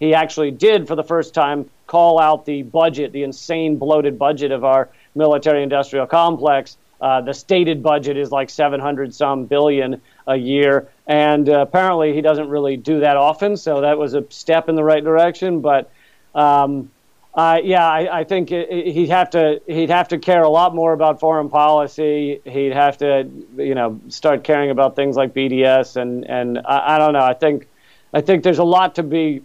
he 0.00 0.14
actually 0.14 0.50
did 0.50 0.88
for 0.88 0.96
the 0.96 1.04
first 1.04 1.34
time 1.34 1.68
call 1.86 2.20
out 2.20 2.44
the 2.44 2.62
budget, 2.62 3.12
the 3.12 3.22
insane 3.22 3.76
bloated 3.76 4.18
budget 4.18 4.52
of 4.52 4.64
our 4.64 4.90
military 5.14 5.62
industrial 5.62 6.06
complex. 6.06 6.76
Uh, 7.00 7.20
the 7.20 7.34
stated 7.34 7.82
budget 7.82 8.16
is 8.16 8.30
like 8.30 8.48
700 8.48 9.14
some 9.14 9.44
billion 9.44 10.00
a 10.26 10.36
year, 10.36 10.88
and 11.06 11.48
uh, 11.48 11.60
apparently 11.60 12.14
he 12.14 12.22
doesn't 12.22 12.48
really 12.48 12.76
do 12.76 13.00
that 13.00 13.16
often. 13.16 13.56
So 13.56 13.82
that 13.82 13.98
was 13.98 14.14
a 14.14 14.24
step 14.30 14.68
in 14.68 14.76
the 14.76 14.84
right 14.84 15.04
direction. 15.04 15.60
But 15.60 15.90
um, 16.34 16.90
uh, 17.34 17.60
yeah, 17.62 17.86
I, 17.86 18.20
I 18.20 18.24
think 18.24 18.50
it, 18.50 18.70
it, 18.70 18.92
he'd 18.94 19.10
have 19.10 19.28
to 19.30 19.60
he'd 19.66 19.90
have 19.90 20.08
to 20.08 20.18
care 20.18 20.42
a 20.42 20.48
lot 20.48 20.74
more 20.74 20.94
about 20.94 21.20
foreign 21.20 21.50
policy. 21.50 22.40
He'd 22.46 22.72
have 22.72 22.96
to, 22.98 23.28
you 23.58 23.74
know, 23.74 24.00
start 24.08 24.42
caring 24.42 24.70
about 24.70 24.96
things 24.96 25.16
like 25.16 25.34
BDS 25.34 25.96
and 25.96 26.24
and 26.28 26.58
I, 26.58 26.94
I 26.94 26.98
don't 26.98 27.12
know. 27.12 27.20
I 27.24 27.34
think 27.34 27.68
I 28.14 28.22
think 28.22 28.42
there's 28.42 28.58
a 28.58 28.64
lot 28.64 28.94
to 28.94 29.02
be 29.02 29.42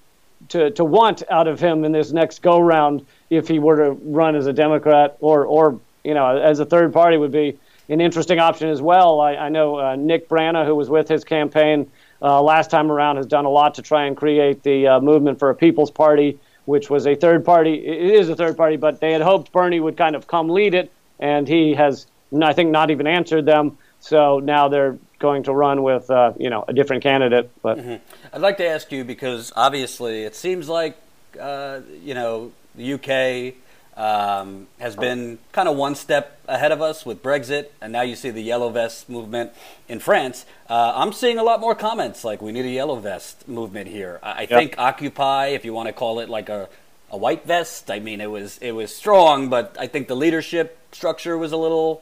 to, 0.52 0.72
to 0.72 0.86
want 0.86 1.24
out 1.30 1.48
of 1.48 1.60
him 1.60 1.84
in 1.84 1.92
this 1.92 2.12
next 2.12 2.42
go 2.42 2.60
round 2.60 3.06
if 3.30 3.48
he 3.48 3.60
were 3.60 3.78
to 3.78 3.92
run 3.92 4.36
as 4.36 4.48
a 4.48 4.54
Democrat 4.54 5.18
or 5.20 5.46
or 5.46 5.80
you 6.04 6.14
know 6.14 6.38
as 6.38 6.60
a 6.60 6.66
third 6.66 6.94
party 6.94 7.18
would 7.18 7.32
be 7.32 7.58
an 7.90 8.00
interesting 8.00 8.40
option 8.40 8.70
as 8.70 8.82
well. 8.82 9.20
I, 9.20 9.36
I 9.36 9.50
know 9.50 9.78
uh, 9.78 9.96
Nick 9.96 10.30
Brana, 10.30 10.66
who 10.66 10.76
was 10.76 10.90
with 10.90 11.10
his 11.10 11.24
campaign 11.24 11.92
uh, 12.22 12.42
last 12.42 12.72
time 12.72 12.92
around, 12.92 13.18
has 13.18 13.26
done 13.26 13.46
a 13.46 13.50
lot 13.50 13.76
to 13.76 13.82
try 13.82 14.06
and 14.06 14.16
create 14.16 14.64
the 14.64 14.88
uh, 14.88 15.00
movement 15.02 15.40
for 15.40 15.50
a 15.50 15.56
People's 15.56 15.92
Party 15.92 16.40
which 16.66 16.90
was 16.90 17.08
a 17.08 17.16
third 17.16 17.44
party. 17.44 17.74
It 17.74 18.14
is 18.14 18.30
a 18.30 18.36
third 18.36 18.58
party, 18.58 18.78
but 18.78 19.00
they 19.00 19.12
had 19.12 19.22
hoped 19.22 19.52
Bernie 19.52 19.80
would 19.80 19.98
kind 19.98 20.16
of 20.16 20.28
come 20.28 20.50
lead 20.50 20.74
it, 20.74 20.92
and 21.20 21.48
he 21.48 21.74
has, 21.74 22.08
I 22.42 22.54
think, 22.54 22.72
not 22.72 22.92
even 22.92 23.08
answered 23.08 23.46
them. 23.46 23.78
So 24.02 24.40
now 24.40 24.68
they're 24.68 24.98
going 25.20 25.44
to 25.44 25.54
run 25.54 25.84
with, 25.84 26.10
uh, 26.10 26.34
you 26.38 26.50
know, 26.50 26.66
a 26.68 26.74
different 26.74 27.04
candidate. 27.04 27.50
But 27.62 27.78
mm-hmm. 27.78 27.96
I'd 28.34 28.42
like 28.42 28.58
to 28.58 28.68
ask 28.68 28.92
you 28.92 29.06
because 29.06 29.54
obviously 29.56 30.24
it 30.24 30.36
seems 30.36 30.68
like, 30.68 30.98
uh, 31.40 31.82
you 32.02 32.14
know, 32.14 32.52
the 32.76 32.94
UK 32.94 33.56
um, 33.96 34.68
has 34.80 34.96
been 34.96 35.38
kind 35.52 35.70
of 35.70 35.78
one 35.78 35.94
step 35.96 36.40
ahead 36.48 36.72
of 36.72 36.82
us 36.82 37.06
with 37.06 37.22
Brexit, 37.22 37.68
and 37.82 37.94
now 37.94 38.02
you 38.02 38.16
see 38.16 38.32
the 38.32 38.42
yellow 38.42 38.70
vest 38.70 39.08
movement 39.08 39.52
in 39.88 40.00
France. 40.00 40.46
Uh, 40.68 40.94
I'm 40.96 41.14
seeing 41.14 41.38
a 41.38 41.44
lot 41.44 41.60
more 41.60 41.76
comments 41.76 42.24
like 42.24 42.42
we 42.42 42.52
need 42.52 42.66
a 42.66 42.70
yellow 42.70 42.96
vest 42.96 43.48
movement 43.48 43.88
here. 43.90 44.20
I, 44.24 44.32
I 44.32 44.40
yep. 44.42 44.50
think 44.50 44.76
Occupy, 44.80 45.48
if 45.48 45.64
you 45.64 45.74
want 45.74 45.88
to 45.88 45.94
call 45.94 46.20
it 46.20 46.30
like 46.30 46.50
a, 46.50 46.70
a 47.12 47.18
white 47.18 47.46
vest, 47.46 47.92
I 47.92 48.00
mean 48.00 48.22
it 48.22 48.32
was 48.32 48.58
it 48.60 48.72
was 48.72 48.96
strong, 48.96 49.50
but 49.50 49.76
I 49.80 49.88
think 49.88 50.08
the 50.08 50.16
leadership 50.16 50.80
structure 50.92 51.38
was 51.38 51.52
a 51.52 51.58
little 51.58 52.02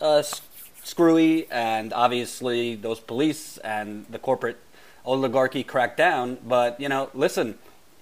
uh, 0.00 0.22
screwy, 0.84 1.46
and 1.50 1.92
obviously 1.92 2.74
those 2.74 3.00
police 3.00 3.58
and 3.58 4.06
the 4.10 4.18
corporate 4.18 4.58
oligarchy 5.04 5.64
cracked 5.64 5.96
down. 5.96 6.38
But 6.46 6.80
you 6.80 6.88
know, 6.88 7.10
listen 7.14 7.58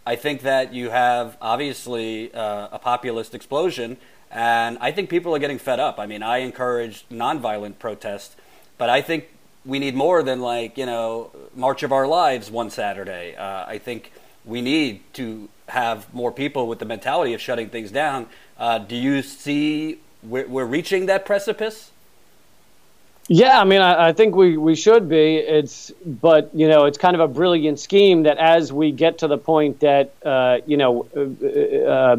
I 0.09 0.17
think 0.17 0.41
that 0.41 0.73
you 0.73 0.89
have 0.89 1.37
obviously 1.39 2.33
uh, 2.33 2.69
a 2.73 2.79
populist 2.79 3.35
explosion, 3.35 3.99
and 4.31 4.79
I 4.81 4.91
think 4.91 5.11
people 5.11 5.37
are 5.37 5.39
getting 5.39 5.59
fed 5.59 5.81
up. 5.81 5.99
I 5.99 6.07
mean, 6.07 6.23
I 6.23 6.39
encourage 6.39 7.07
nonviolent 7.11 7.79
protest, 7.79 8.35
but 8.79 8.89
I 8.89 9.03
think 9.03 9.29
we 9.67 9.79
need 9.79 9.95
more 9.95 10.23
than 10.23 10.41
like 10.41 10.79
you 10.79 10.87
know 10.87 11.31
March 11.55 11.83
of 11.83 11.93
Our 11.93 12.07
Lives 12.07 12.51
one 12.51 12.71
Saturday. 12.71 13.37
Uh, 13.37 13.67
I 13.67 13.77
think 13.77 14.11
we 14.47 14.63
need 14.63 15.03
to 15.13 15.51
have 15.69 16.15
more 16.15 16.33
people 16.33 16.67
with 16.67 16.79
the 16.79 16.87
mentality 16.87 17.35
of 17.35 17.43
shutting 17.43 17.69
things 17.69 17.91
down. 17.91 18.29
Uh, 18.59 18.79
do 18.79 18.97
you 18.97 19.21
see 19.21 19.99
we're, 20.23 20.49
we're 20.49 20.65
reaching 20.65 21.05
that 21.05 21.27
precipice? 21.27 21.91
Yeah, 23.31 23.61
I 23.61 23.65
mean, 23.65 23.83
I, 23.83 24.09
I, 24.09 24.13
think 24.15 24.35
we, 24.35 24.57
we 24.57 24.75
should 24.75 25.07
be. 25.07 25.37
It's, 25.37 25.93
but 26.05 26.51
you 26.55 26.67
know, 26.67 26.87
it's 26.87 26.97
kind 26.97 27.15
of 27.15 27.21
a 27.21 27.29
brilliant 27.29 27.79
scheme 27.79 28.23
that 28.23 28.39
as 28.39 28.73
we 28.73 28.91
get 28.91 29.19
to 29.19 29.29
the 29.29 29.37
point 29.37 29.81
that 29.81 30.15
uh, 30.25 30.61
you 30.67 30.79
know, 30.79 31.07
uh, 31.15 31.87
uh, 31.87 32.17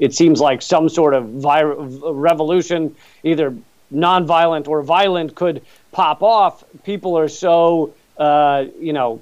it 0.00 0.14
seems 0.14 0.40
like 0.40 0.62
some 0.62 0.88
sort 0.88 1.14
of 1.14 1.26
vir- 1.26 1.74
revolution, 1.74 2.94
either 3.24 3.56
nonviolent 3.92 4.68
or 4.68 4.82
violent, 4.82 5.34
could 5.34 5.60
pop 5.90 6.22
off. 6.22 6.62
People 6.84 7.18
are 7.18 7.28
so 7.28 7.92
uh, 8.16 8.66
you 8.78 8.92
know 8.92 9.20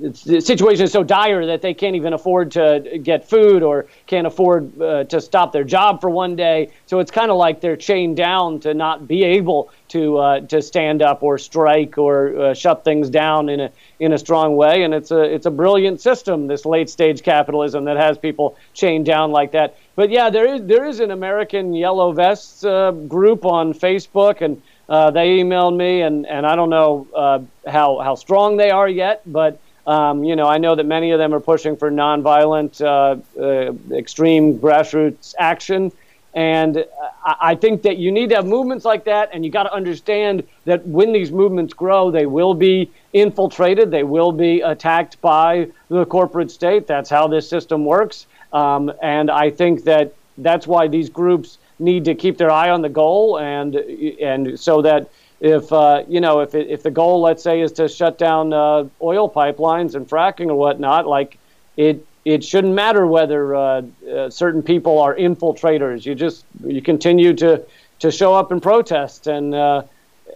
the 0.00 0.40
situation 0.40 0.84
is 0.84 0.92
so 0.92 1.02
dire 1.02 1.46
that 1.46 1.60
they 1.60 1.74
can't 1.74 1.94
even 1.94 2.14
afford 2.14 2.52
to 2.52 2.98
get 3.02 3.28
food 3.28 3.62
or 3.62 3.86
can't 4.06 4.26
afford 4.26 4.80
uh, 4.80 5.04
to 5.04 5.20
stop 5.20 5.52
their 5.52 5.64
job 5.64 6.00
for 6.00 6.08
one 6.08 6.36
day. 6.36 6.70
So 6.86 7.00
it's 7.00 7.10
kind 7.10 7.30
of 7.30 7.36
like 7.36 7.60
they're 7.60 7.76
chained 7.76 8.16
down 8.16 8.60
to 8.60 8.72
not 8.72 9.06
be 9.06 9.24
able 9.24 9.70
to 9.88 10.18
uh, 10.18 10.40
to 10.40 10.62
stand 10.62 11.02
up 11.02 11.22
or 11.22 11.36
strike 11.36 11.98
or 11.98 12.38
uh, 12.38 12.54
shut 12.54 12.82
things 12.82 13.10
down 13.10 13.48
in 13.50 13.60
a 13.60 13.70
in 13.98 14.12
a 14.12 14.18
strong 14.18 14.56
way. 14.56 14.84
And 14.84 14.94
it's 14.94 15.10
a 15.10 15.22
it's 15.22 15.46
a 15.46 15.50
brilliant 15.50 16.00
system, 16.00 16.46
this 16.46 16.64
late 16.64 16.88
stage 16.88 17.22
capitalism 17.22 17.84
that 17.84 17.98
has 17.98 18.16
people 18.16 18.56
chained 18.72 19.04
down 19.04 19.32
like 19.32 19.52
that. 19.52 19.76
But 19.96 20.10
yeah, 20.10 20.30
there 20.30 20.54
is 20.54 20.62
there 20.64 20.86
is 20.86 21.00
an 21.00 21.10
American 21.10 21.74
Yellow 21.74 22.12
Vests 22.12 22.64
uh, 22.64 22.92
group 22.92 23.44
on 23.44 23.74
Facebook 23.74 24.40
and. 24.40 24.62
Uh, 24.88 25.08
they 25.08 25.38
emailed 25.38 25.76
me, 25.76 26.02
and, 26.02 26.26
and 26.26 26.44
I 26.44 26.56
don't 26.56 26.68
know 26.68 27.06
uh, 27.14 27.38
how 27.70 28.00
how 28.00 28.16
strong 28.16 28.56
they 28.56 28.72
are 28.72 28.88
yet, 28.88 29.22
but 29.24 29.60
um, 29.86 30.24
you 30.24 30.36
know, 30.36 30.46
I 30.46 30.58
know 30.58 30.74
that 30.74 30.86
many 30.86 31.10
of 31.10 31.18
them 31.18 31.32
are 31.34 31.40
pushing 31.40 31.76
for 31.76 31.90
nonviolent, 31.90 32.80
uh, 32.80 33.16
uh, 33.40 33.96
extreme 33.96 34.58
grassroots 34.58 35.34
action. 35.38 35.92
And 36.32 36.84
I 37.24 37.56
think 37.56 37.82
that 37.82 37.96
you 37.96 38.12
need 38.12 38.28
to 38.30 38.36
have 38.36 38.46
movements 38.46 38.84
like 38.84 39.04
that, 39.04 39.30
and 39.32 39.44
you 39.44 39.50
got 39.50 39.64
to 39.64 39.72
understand 39.72 40.46
that 40.64 40.86
when 40.86 41.12
these 41.12 41.32
movements 41.32 41.74
grow, 41.74 42.12
they 42.12 42.26
will 42.26 42.54
be 42.54 42.88
infiltrated, 43.12 43.90
they 43.90 44.04
will 44.04 44.30
be 44.30 44.60
attacked 44.60 45.20
by 45.20 45.68
the 45.88 46.04
corporate 46.04 46.52
state. 46.52 46.86
That's 46.86 47.10
how 47.10 47.26
this 47.26 47.48
system 47.48 47.84
works. 47.84 48.26
Um, 48.52 48.92
and 49.02 49.28
I 49.28 49.50
think 49.50 49.82
that 49.84 50.14
that's 50.38 50.68
why 50.68 50.86
these 50.86 51.10
groups 51.10 51.58
need 51.80 52.04
to 52.04 52.14
keep 52.14 52.38
their 52.38 52.50
eye 52.50 52.70
on 52.70 52.82
the 52.82 52.88
goal, 52.88 53.38
and 53.38 53.74
and 53.74 54.58
so 54.58 54.82
that 54.82 55.10
if 55.40 55.72
uh, 55.72 56.04
you 56.08 56.20
know 56.20 56.40
if 56.40 56.54
it, 56.54 56.68
if 56.68 56.82
the 56.82 56.90
goal, 56.90 57.20
let's 57.20 57.42
say, 57.42 57.60
is 57.60 57.72
to 57.72 57.88
shut 57.88 58.18
down 58.18 58.52
uh, 58.52 58.84
oil 59.02 59.30
pipelines 59.30 59.94
and 59.94 60.08
fracking 60.08 60.48
or 60.48 60.54
whatnot, 60.54 61.06
like 61.06 61.38
it 61.76 62.06
it 62.24 62.44
shouldn't 62.44 62.74
matter 62.74 63.06
whether 63.06 63.54
uh, 63.54 63.82
uh, 64.08 64.30
certain 64.30 64.62
people 64.62 64.98
are 64.98 65.16
infiltrators. 65.16 66.04
You 66.04 66.14
just 66.14 66.44
you 66.64 66.82
continue 66.82 67.32
to 67.34 67.64
to 68.00 68.10
show 68.10 68.34
up 68.34 68.52
and 68.52 68.62
protest 68.62 69.26
and 69.26 69.54
uh, 69.54 69.82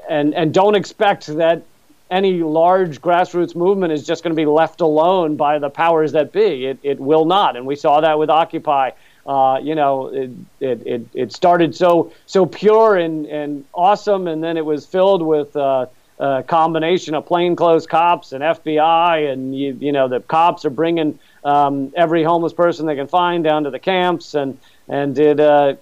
and 0.09 0.35
and 0.35 0.55
don't 0.55 0.75
expect 0.75 1.27
that 1.27 1.63
any 2.11 2.43
large 2.43 3.01
grassroots 3.01 3.55
movement 3.55 3.93
is 3.93 4.07
just 4.07 4.23
going 4.23 4.31
to 4.31 4.37
be 4.37 4.47
left 4.47 4.81
alone 4.81 5.37
by 5.37 5.59
the 5.59 5.69
powers 5.69 6.13
that 6.13 6.33
be. 6.33 6.67
It 6.67 6.79
it 6.83 6.99
will 6.99 7.27
not, 7.27 7.57
and 7.57 7.67
we 7.67 7.77
saw 7.77 8.01
that 8.01 8.19
with 8.19 8.31
Occupy. 8.31 8.91
Uh, 9.27 9.59
you 9.63 9.75
know, 9.75 10.09
it, 10.09 10.31
it, 10.61 10.87
it, 10.87 11.07
it, 11.15 11.33
started 11.33 11.75
so 11.75 12.13
so 12.27 12.45
pure 12.45 12.97
and, 12.97 13.25
and 13.27 13.65
awesome, 13.73 14.27
and 14.29 14.45
then 14.45 14.59
it 14.59 14.65
was 14.65 14.85
filled 14.85 15.23
with 15.23 15.57
uh, 15.57 15.87
a 16.19 16.43
combination 16.43 17.15
of 17.15 17.25
plainclothes 17.25 17.87
cops 17.87 18.33
and 18.33 18.45
FBI, 18.45 19.33
and 19.33 19.59
you, 19.59 19.77
you 19.81 19.93
know 19.93 20.09
the 20.09 20.21
cops 20.21 20.67
are 20.67 20.71
bringing 20.71 21.19
um, 21.43 21.91
every 21.97 22.23
homeless 22.23 22.53
person 22.53 22.85
they 22.85 22.97
can 22.97 23.09
find 23.09 23.43
down 23.45 23.65
to 23.65 23.71
the 23.71 23.79
camps, 23.79 24.35
and 24.35 24.59
and 24.89 25.19
it 25.19 25.41
uh, 25.41 25.75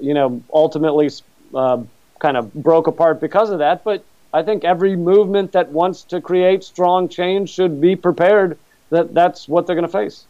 you 0.00 0.14
know 0.14 0.40
ultimately 0.52 1.10
uh, 1.54 1.82
kind 2.20 2.36
of 2.36 2.54
broke 2.54 2.86
apart 2.86 3.20
because 3.20 3.50
of 3.50 3.58
that. 3.58 3.82
But 3.82 4.04
I 4.32 4.42
think 4.42 4.64
every 4.64 4.96
movement 4.96 5.52
that 5.52 5.70
wants 5.70 6.02
to 6.04 6.20
create 6.20 6.62
strong 6.64 7.08
change 7.08 7.50
should 7.50 7.80
be 7.80 7.96
prepared 7.96 8.58
that 8.90 9.14
that's 9.14 9.48
what 9.48 9.66
they're 9.66 9.76
going 9.76 9.86
to 9.86 9.92
face. 9.92 10.24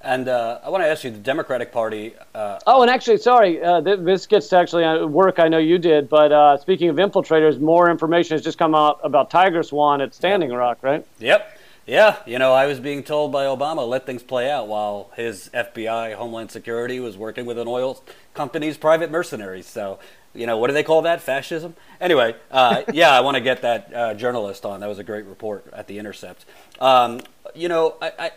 And 0.00 0.28
uh, 0.28 0.60
I 0.62 0.70
want 0.70 0.84
to 0.84 0.88
ask 0.88 1.02
you, 1.02 1.10
the 1.10 1.18
Democratic 1.18 1.72
Party. 1.72 2.14
Uh, 2.34 2.58
oh, 2.66 2.82
and 2.82 2.90
actually, 2.90 3.18
sorry, 3.18 3.62
uh, 3.62 3.80
this 3.80 4.26
gets 4.26 4.48
to 4.48 4.56
actually 4.56 4.84
uh, 4.84 5.06
work 5.06 5.40
I 5.40 5.48
know 5.48 5.58
you 5.58 5.78
did, 5.78 6.08
but 6.08 6.30
uh, 6.30 6.56
speaking 6.56 6.88
of 6.88 6.96
infiltrators, 6.96 7.58
more 7.58 7.90
information 7.90 8.36
has 8.36 8.42
just 8.42 8.58
come 8.58 8.74
out 8.74 9.00
about 9.02 9.30
TigerSwan 9.30 10.02
at 10.02 10.14
Standing 10.14 10.50
Rock, 10.50 10.78
right? 10.82 11.04
Yep. 11.18 11.56
Yeah, 11.86 12.18
you 12.26 12.38
know, 12.38 12.52
I 12.52 12.66
was 12.66 12.80
being 12.80 13.02
told 13.02 13.32
by 13.32 13.46
Obama 13.46 13.88
let 13.88 14.04
things 14.04 14.22
play 14.22 14.50
out 14.50 14.68
while 14.68 15.10
his 15.16 15.48
FBI, 15.54 16.14
Homeland 16.14 16.50
Security, 16.50 17.00
was 17.00 17.16
working 17.16 17.46
with 17.46 17.58
an 17.58 17.66
oil 17.66 18.04
company's 18.34 18.76
private 18.76 19.10
mercenaries. 19.10 19.66
So, 19.66 19.98
you 20.34 20.46
know, 20.46 20.58
what 20.58 20.66
do 20.66 20.74
they 20.74 20.82
call 20.82 21.00
that? 21.02 21.22
Fascism? 21.22 21.74
Anyway, 21.98 22.36
uh, 22.50 22.82
yeah, 22.92 23.10
I 23.10 23.20
want 23.20 23.36
to 23.36 23.40
get 23.40 23.62
that 23.62 24.18
journalist 24.18 24.66
on. 24.66 24.80
That 24.80 24.88
was 24.88 24.98
a 24.98 25.04
great 25.04 25.24
report 25.24 25.64
at 25.72 25.86
The 25.86 25.98
Intercept. 25.98 26.44
Um, 26.78 27.22
you 27.54 27.68
know, 27.68 27.96
I, 28.02 28.12
I 28.18 28.30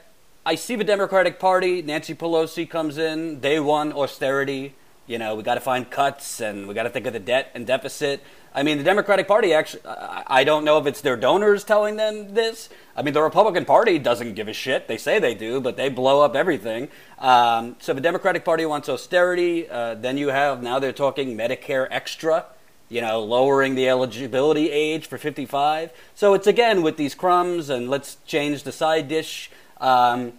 I 0.44 0.56
see 0.56 0.76
the 0.76 0.84
Democratic 0.84 1.38
Party. 1.38 1.84
Nancy 1.84 2.16
Pelosi 2.16 2.68
comes 2.68 2.98
in. 2.98 3.40
Day 3.42 3.60
one 3.60 3.94
austerity. 3.94 4.74
You 5.06 5.20
know, 5.20 5.36
we 5.36 5.44
got 5.44 5.56
to 5.56 5.62
find 5.62 5.88
cuts 5.88 6.42
and 6.42 6.68
we 6.68 6.74
got 6.74 6.84
to 6.84 6.90
think 6.90 7.06
of 7.06 7.14
the 7.14 7.20
debt 7.20 7.52
and 7.54 7.68
deficit. 7.68 8.24
I 8.52 8.64
mean, 8.64 8.80
the 8.80 8.84
Democratic 8.84 9.28
Party 9.28 9.54
actually, 9.54 9.84
I 9.86 10.44
don't 10.44 10.66
know 10.66 10.80
if 10.80 10.88
it's 10.88 11.02
their 11.02 11.16
donors 11.16 11.64
telling 11.64 11.96
them 11.96 12.34
this. 12.34 12.70
I 12.96 13.04
mean, 13.04 13.14
the 13.14 13.22
Republican 13.22 13.66
Party 13.66 14.00
doesn't 14.00 14.34
give 14.34 14.48
a 14.48 14.54
shit. 14.54 14.88
They 14.88 14.98
say 14.98 15.20
they 15.20 15.36
do, 15.36 15.62
but 15.62 15.78
they 15.78 15.90
blow 15.90 16.22
up 16.22 16.36
everything. 16.36 16.90
Um, 17.20 17.76
so 17.80 17.94
the 17.94 18.02
Democratic 18.02 18.44
Party 18.44 18.66
wants 18.66 18.90
austerity. 18.90 19.70
Uh, 19.70 19.94
then 19.94 20.18
you 20.18 20.30
have, 20.30 20.64
now 20.64 20.80
they're 20.80 20.92
talking 20.92 21.38
Medicare 21.38 21.88
extra, 21.92 22.46
you 22.90 23.02
know, 23.02 23.24
lowering 23.24 23.76
the 23.76 23.88
eligibility 23.88 24.72
age 24.72 25.06
for 25.06 25.20
55. 25.20 25.92
So 26.16 26.34
it's 26.34 26.48
again 26.48 26.82
with 26.82 26.98
these 26.98 27.14
crumbs 27.14 27.70
and 27.70 27.92
let's 27.92 28.18
change 28.26 28.64
the 28.64 28.72
side 28.72 29.08
dish 29.08 29.52
um, 29.82 30.34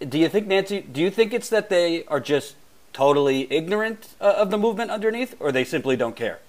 do 0.00 0.18
you 0.18 0.28
think 0.28 0.46
Nancy? 0.46 0.80
Do 0.80 1.00
you 1.00 1.10
think 1.10 1.32
it's 1.32 1.50
that 1.50 1.68
they 1.68 2.04
are 2.06 2.20
just 2.20 2.56
totally 2.92 3.52
ignorant 3.52 4.08
uh, 4.20 4.34
of 4.38 4.50
the 4.50 4.58
movement 4.58 4.90
underneath, 4.90 5.36
or 5.38 5.52
they 5.52 5.64
simply 5.64 5.96
don't 5.96 6.16
care? 6.16 6.40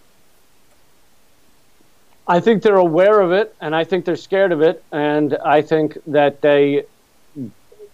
I 2.28 2.40
think 2.40 2.64
they're 2.64 2.76
aware 2.78 3.20
of 3.20 3.34
it, 3.34 3.54
and 3.60 3.76
I 3.76 3.84
think 3.84 4.06
they're 4.06 4.16
scared 4.16 4.54
of 4.54 4.62
it, 4.62 4.84
and 4.92 5.38
I 5.44 5.62
think 5.62 5.98
that 6.08 6.42
they, 6.42 6.86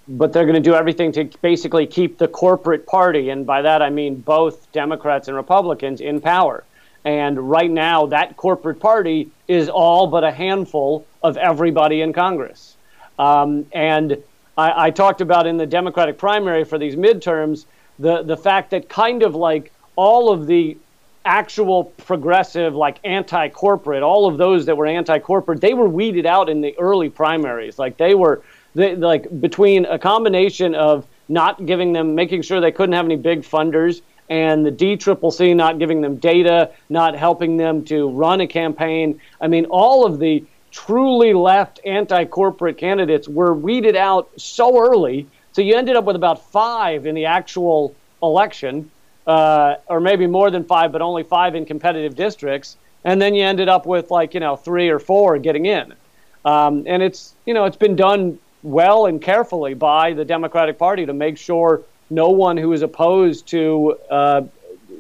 but 0.08 0.32
they're 0.32 0.46
going 0.46 0.62
to 0.62 0.70
do 0.70 0.76
everything 0.76 1.12
to 1.14 1.26
basically 1.42 1.88
keep 1.88 2.20
the 2.20 2.28
corporate 2.28 2.86
party, 2.86 3.30
and 3.30 3.48
by 3.48 3.64
that 3.64 3.82
I 3.82 3.90
mean 3.90 4.16
both 4.22 4.72
Democrats 4.72 5.28
and 5.28 5.36
Republicans 5.36 6.02
in 6.02 6.22
power. 6.22 6.64
And 7.04 7.50
right 7.50 7.72
now, 7.72 8.06
that 8.08 8.38
corporate 8.38 8.80
party 8.80 9.32
is 9.48 9.70
all 9.70 10.08
but 10.08 10.24
a 10.24 10.32
handful 10.32 11.08
of 11.24 11.38
everybody 11.38 12.02
in 12.02 12.14
Congress. 12.14 12.77
Um, 13.20 13.66
and 13.72 14.22
I, 14.58 14.86
I, 14.86 14.92
talked 14.92 15.22
about 15.22 15.48
in 15.48 15.58
the 15.58 15.66
Democratic 15.66 16.18
primary 16.20 16.64
for 16.64 16.78
these 16.78 16.96
midterms 16.96 17.66
the, 18.00 18.24
the 18.24 18.38
fact 18.38 18.72
that 18.72 18.90
kind 18.90 19.24
of 19.24 19.36
like 19.36 19.72
all 19.96 20.32
of 20.32 20.48
the 20.48 20.78
actual 21.26 21.84
progressive, 21.84 22.74
like 22.76 23.00
anti 23.04 23.50
corporate, 23.50 24.04
all 24.04 24.28
of 24.28 24.38
those 24.38 24.66
that 24.66 24.78
were 24.78 24.86
anti 24.86 25.20
corporate, 25.20 25.62
they 25.62 25.74
were 25.74 25.90
weeded 25.90 26.26
out 26.26 26.50
in 26.50 26.62
the 26.62 26.78
early 26.80 27.10
primaries. 27.10 27.78
Like 27.78 27.98
they 27.98 28.16
were, 28.16 28.42
they, 28.76 28.96
like 28.96 29.42
between 29.42 29.86
a 29.86 30.00
combination 30.00 30.76
of 30.76 31.06
not 31.28 31.66
giving 31.66 31.92
them, 31.92 32.16
making 32.16 32.42
sure 32.42 32.62
they 32.62 32.72
couldn't 32.72 32.94
have 32.94 33.06
any 33.06 33.18
big 33.18 33.42
funders, 33.42 34.02
and 34.30 34.66
the 34.66 34.72
DCCC 34.72 35.56
not 35.56 35.80
giving 35.80 36.02
them 36.02 36.18
data, 36.18 36.72
not 36.90 37.16
helping 37.16 37.58
them 37.58 37.84
to 37.86 38.10
run 38.10 38.42
a 38.42 38.48
campaign. 38.48 39.20
I 39.42 39.48
mean, 39.48 39.66
all 39.66 40.06
of 40.06 40.20
the 40.20 40.46
truly 40.72 41.34
left 41.34 41.80
anti 41.86 42.26
corporate 42.26 42.78
candidates 42.78 43.28
were 43.28 43.54
weeded 43.54 43.96
out 43.96 44.30
so 44.38 44.80
early. 44.80 45.28
So 45.52 45.62
you 45.62 45.76
ended 45.76 45.96
up 45.96 46.04
with 46.04 46.16
about 46.16 46.52
five 46.52 47.06
in 47.06 47.16
the 47.16 47.26
actual 47.26 47.96
election, 48.22 48.92
uh, 49.26 49.76
or 49.88 50.00
maybe 50.00 50.28
more 50.28 50.52
than 50.52 50.64
five, 50.64 50.92
but 50.92 51.02
only 51.02 51.24
five 51.24 51.56
in 51.56 51.66
competitive 51.66 52.16
districts. 52.16 52.78
And 53.04 53.22
then 53.22 53.36
you 53.36 53.44
ended 53.44 53.70
up 53.70 53.86
with 53.86 54.12
like, 54.12 54.34
you 54.34 54.40
know, 54.40 54.56
three 54.56 54.90
or 54.90 55.00
four 55.00 55.38
getting 55.38 55.66
in. 55.66 55.94
Um, 56.46 56.84
and 56.88 57.02
it's, 57.02 57.34
you 57.46 57.54
know, 57.54 57.66
it's 57.66 57.78
been 57.78 57.96
done 57.96 58.40
well 58.64 59.06
and 59.06 59.22
carefully 59.22 59.74
by 59.74 60.14
the 60.14 60.26
Democratic 60.26 60.78
Party 60.78 61.06
to 61.06 61.14
make 61.14 61.38
sure 61.38 61.82
no 62.10 62.30
one 62.30 62.58
who 62.58 62.72
is 62.74 62.82
opposed 62.82 63.48
to, 63.48 63.98
uh, 64.10 64.42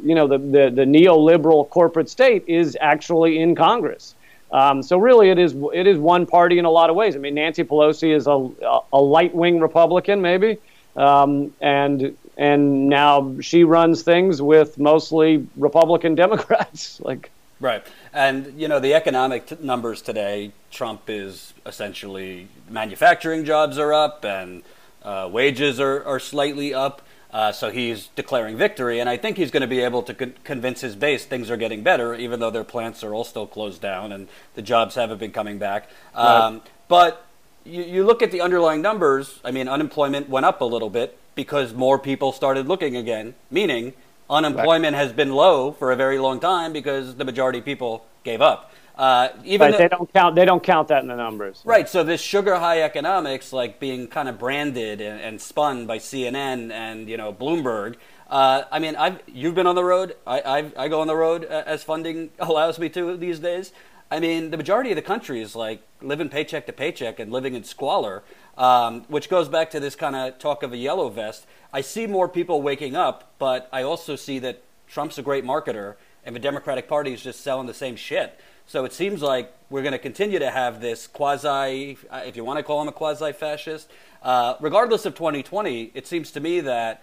you 0.03 0.15
know, 0.15 0.27
the, 0.27 0.37
the, 0.37 0.71
the 0.73 0.85
neoliberal 0.85 1.69
corporate 1.69 2.09
state 2.09 2.43
is 2.47 2.77
actually 2.81 3.39
in 3.39 3.55
Congress. 3.55 4.15
Um, 4.51 4.81
so 4.81 4.97
really, 4.97 5.29
it 5.29 5.37
is 5.37 5.55
it 5.73 5.87
is 5.87 5.97
one 5.97 6.25
party 6.25 6.57
in 6.57 6.65
a 6.65 6.71
lot 6.71 6.89
of 6.89 6.95
ways. 6.95 7.15
I 7.15 7.19
mean, 7.19 7.35
Nancy 7.35 7.63
Pelosi 7.63 8.15
is 8.15 8.27
a 8.27 8.81
a 8.93 9.01
light 9.01 9.35
wing 9.35 9.59
Republican, 9.59 10.21
maybe, 10.21 10.57
um, 10.95 11.53
and 11.59 12.15
and 12.37 12.87
now 12.87 13.35
she 13.41 13.63
runs 13.63 14.03
things 14.03 14.41
with 14.41 14.77
mostly 14.77 15.47
Republican 15.57 16.15
Democrats. 16.23 17.01
like 17.01 17.29
right, 17.59 17.85
and 18.13 18.59
you 18.59 18.67
know 18.67 18.79
the 18.79 18.93
economic 18.93 19.47
t- 19.47 19.57
numbers 19.61 20.01
today. 20.01 20.51
Trump 20.71 21.09
is 21.09 21.53
essentially 21.65 22.47
manufacturing 22.69 23.45
jobs 23.45 23.77
are 23.77 23.93
up 23.93 24.23
and 24.23 24.63
uh, 25.03 25.27
wages 25.31 25.79
are 25.79 26.05
are 26.05 26.19
slightly 26.19 26.73
up. 26.73 27.01
Uh, 27.37 27.51
so 27.51 27.69
he's 27.69 28.07
declaring 28.15 28.57
victory, 28.57 28.99
and 28.99 29.07
I 29.07 29.15
think 29.15 29.37
he's 29.37 29.51
going 29.51 29.61
to 29.61 29.67
be 29.67 29.81
able 29.81 30.01
to 30.01 30.15
con- 30.15 30.33
convince 30.43 30.81
his 30.81 30.95
base 30.95 31.23
things 31.23 31.51
are 31.51 31.55
getting 31.55 31.83
better, 31.83 32.15
even 32.15 32.39
though 32.39 32.49
their 32.49 32.63
plants 32.63 33.03
are 33.03 33.13
all 33.13 33.23
still 33.23 33.45
closed 33.45 33.79
down 33.79 34.11
and 34.11 34.27
the 34.55 34.63
jobs 34.63 34.95
haven't 34.95 35.19
been 35.19 35.31
coming 35.31 35.59
back. 35.59 35.87
Um, 36.15 36.55
right. 36.55 36.61
But 36.87 37.27
you, 37.63 37.83
you 37.83 38.03
look 38.03 38.23
at 38.23 38.31
the 38.31 38.41
underlying 38.41 38.81
numbers. 38.81 39.39
I 39.45 39.51
mean, 39.51 39.67
unemployment 39.67 40.29
went 40.29 40.47
up 40.47 40.61
a 40.61 40.65
little 40.65 40.89
bit 40.89 41.15
because 41.35 41.75
more 41.75 41.99
people 41.99 42.31
started 42.31 42.67
looking 42.67 42.95
again, 42.95 43.35
meaning 43.51 43.93
unemployment 44.31 44.95
right. 44.95 45.03
has 45.03 45.13
been 45.13 45.31
low 45.31 45.73
for 45.73 45.91
a 45.91 45.95
very 45.95 46.17
long 46.17 46.39
time 46.39 46.73
because 46.73 47.17
the 47.17 47.23
majority 47.23 47.59
of 47.59 47.65
people 47.65 48.07
gave 48.23 48.41
up. 48.41 48.71
Uh, 48.97 49.29
even 49.45 49.71
right, 49.71 49.77
they 49.77 49.87
don't 49.87 50.11
count. 50.11 50.35
They 50.35 50.45
don't 50.45 50.63
count 50.63 50.87
that 50.87 51.03
in 51.03 51.07
the 51.07 51.15
numbers. 51.15 51.61
Right. 51.63 51.87
So 51.87 52.03
this 52.03 52.19
sugar 52.19 52.55
high 52.55 52.81
economics, 52.81 53.53
like 53.53 53.79
being 53.79 54.07
kind 54.07 54.27
of 54.27 54.39
branded 54.39 55.01
and, 55.01 55.21
and 55.21 55.39
spun 55.39 55.85
by 55.85 55.99
CNN 55.99 56.71
and 56.71 57.07
you 57.07 57.15
know 57.15 57.31
Bloomberg. 57.31 57.95
Uh, 58.27 58.63
I 58.71 58.79
mean, 58.79 58.95
I've 58.95 59.19
you've 59.27 59.53
been 59.53 59.67
on 59.67 59.75
the 59.75 59.83
road. 59.83 60.15
I 60.25 60.41
I've, 60.41 60.77
i 60.77 60.87
go 60.87 61.01
on 61.01 61.07
the 61.07 61.15
road 61.15 61.45
uh, 61.45 61.63
as 61.67 61.83
funding 61.83 62.31
allows 62.39 62.79
me 62.79 62.89
to 62.89 63.15
these 63.17 63.39
days. 63.39 63.71
I 64.09 64.19
mean, 64.19 64.51
the 64.51 64.57
majority 64.57 64.91
of 64.91 64.95
the 64.95 65.01
country 65.01 65.41
is 65.41 65.55
like 65.55 65.81
living 66.01 66.29
paycheck 66.29 66.65
to 66.65 66.73
paycheck 66.73 67.19
and 67.19 67.31
living 67.31 67.53
in 67.53 67.63
squalor, 67.63 68.23
um, 68.57 69.01
which 69.09 69.29
goes 69.29 69.49
back 69.49 69.69
to 69.71 69.79
this 69.79 69.95
kind 69.95 70.15
of 70.15 70.39
talk 70.39 70.63
of 70.63 70.73
a 70.73 70.77
yellow 70.77 71.09
vest. 71.09 71.45
I 71.73 71.81
see 71.81 72.07
more 72.07 72.29
people 72.29 72.61
waking 72.61 72.95
up, 72.95 73.33
but 73.37 73.69
I 73.71 73.83
also 73.83 74.15
see 74.15 74.39
that 74.39 74.63
Trump's 74.87 75.17
a 75.17 75.21
great 75.21 75.43
marketer, 75.43 75.95
and 76.25 76.35
the 76.35 76.39
Democratic 76.39 76.87
Party 76.87 77.13
is 77.13 77.21
just 77.21 77.41
selling 77.41 77.67
the 77.67 77.73
same 77.73 77.97
shit. 77.97 78.39
So 78.67 78.83
it 78.83 78.91
seems 78.91 79.21
like 79.21 79.53
we're 79.69 79.81
going 79.81 79.93
to 79.93 79.99
continue 79.99 80.39
to 80.39 80.51
have 80.51 80.81
this 80.81 81.07
quasi, 81.07 81.97
if 82.11 82.35
you 82.35 82.43
want 82.43 82.57
to 82.57 82.63
call 82.63 82.81
him 82.81 82.89
a 82.89 82.91
quasi 82.91 83.31
fascist. 83.31 83.89
Uh, 84.21 84.55
regardless 84.59 85.05
of 85.05 85.15
2020, 85.15 85.91
it 85.93 86.05
seems 86.05 86.31
to 86.31 86.41
me 86.41 86.59
that 86.59 87.01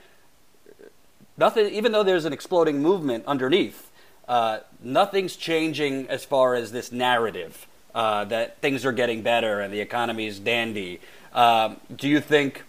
nothing, 1.39 1.73
even 1.73 1.93
though 1.93 2.03
there's 2.03 2.27
an 2.27 2.35
exploding 2.35 2.83
movement 2.83 3.25
underneath, 3.27 3.91
uh, 4.29 4.59
nothing's 4.83 5.37
changing 5.37 6.07
as 6.09 6.23
far 6.23 6.55
as 6.55 6.71
this 6.71 6.93
narrative 6.93 7.67
uh, 7.95 8.25
that 8.27 8.59
things 8.61 8.85
are 8.85 8.93
getting 8.93 9.23
better 9.23 9.61
and 9.61 9.73
the 9.73 9.81
economy 9.81 10.27
is 10.27 10.39
dandy. 10.39 11.01
Um, 11.33 11.81
do 11.95 12.09
you 12.09 12.21
think 12.21 12.63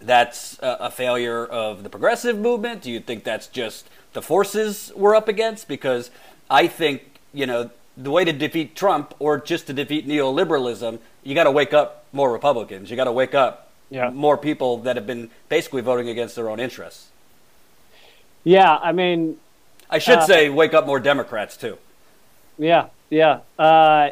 that's 0.00 0.58
a, 0.60 0.76
a 0.80 0.90
failure 0.90 1.44
of 1.44 1.82
the 1.82 1.90
progressive 1.90 2.38
movement? 2.38 2.80
Do 2.80 2.90
you 2.90 3.00
think 3.00 3.24
that's 3.24 3.46
just 3.46 3.90
the 4.14 4.22
forces 4.22 4.90
we're 4.96 5.14
up 5.14 5.28
against? 5.28 5.68
Because 5.68 6.10
I 6.48 6.66
think, 6.66 7.20
you 7.34 7.44
know, 7.44 7.70
the 7.96 8.10
way 8.10 8.24
to 8.24 8.32
defeat 8.32 8.74
Trump 8.74 9.14
or 9.18 9.38
just 9.38 9.66
to 9.66 9.72
defeat 9.72 10.06
neoliberalism, 10.06 10.98
you 11.22 11.34
got 11.34 11.44
to 11.44 11.50
wake 11.50 11.72
up 11.72 12.04
more 12.12 12.32
Republicans. 12.32 12.90
You 12.90 12.96
got 12.96 13.04
to 13.04 13.12
wake 13.12 13.34
up 13.34 13.70
yeah. 13.90 14.10
more 14.10 14.36
people 14.36 14.78
that 14.78 14.96
have 14.96 15.06
been 15.06 15.30
basically 15.48 15.82
voting 15.82 16.08
against 16.08 16.36
their 16.36 16.48
own 16.48 16.60
interests. 16.60 17.08
Yeah, 18.44 18.76
I 18.76 18.92
mean, 18.92 19.38
I 19.88 19.98
should 19.98 20.18
uh, 20.18 20.26
say 20.26 20.48
wake 20.48 20.74
up 20.74 20.86
more 20.86 20.98
Democrats 20.98 21.56
too. 21.56 21.78
Yeah, 22.58 22.88
yeah, 23.10 23.40
uh, 23.58 24.10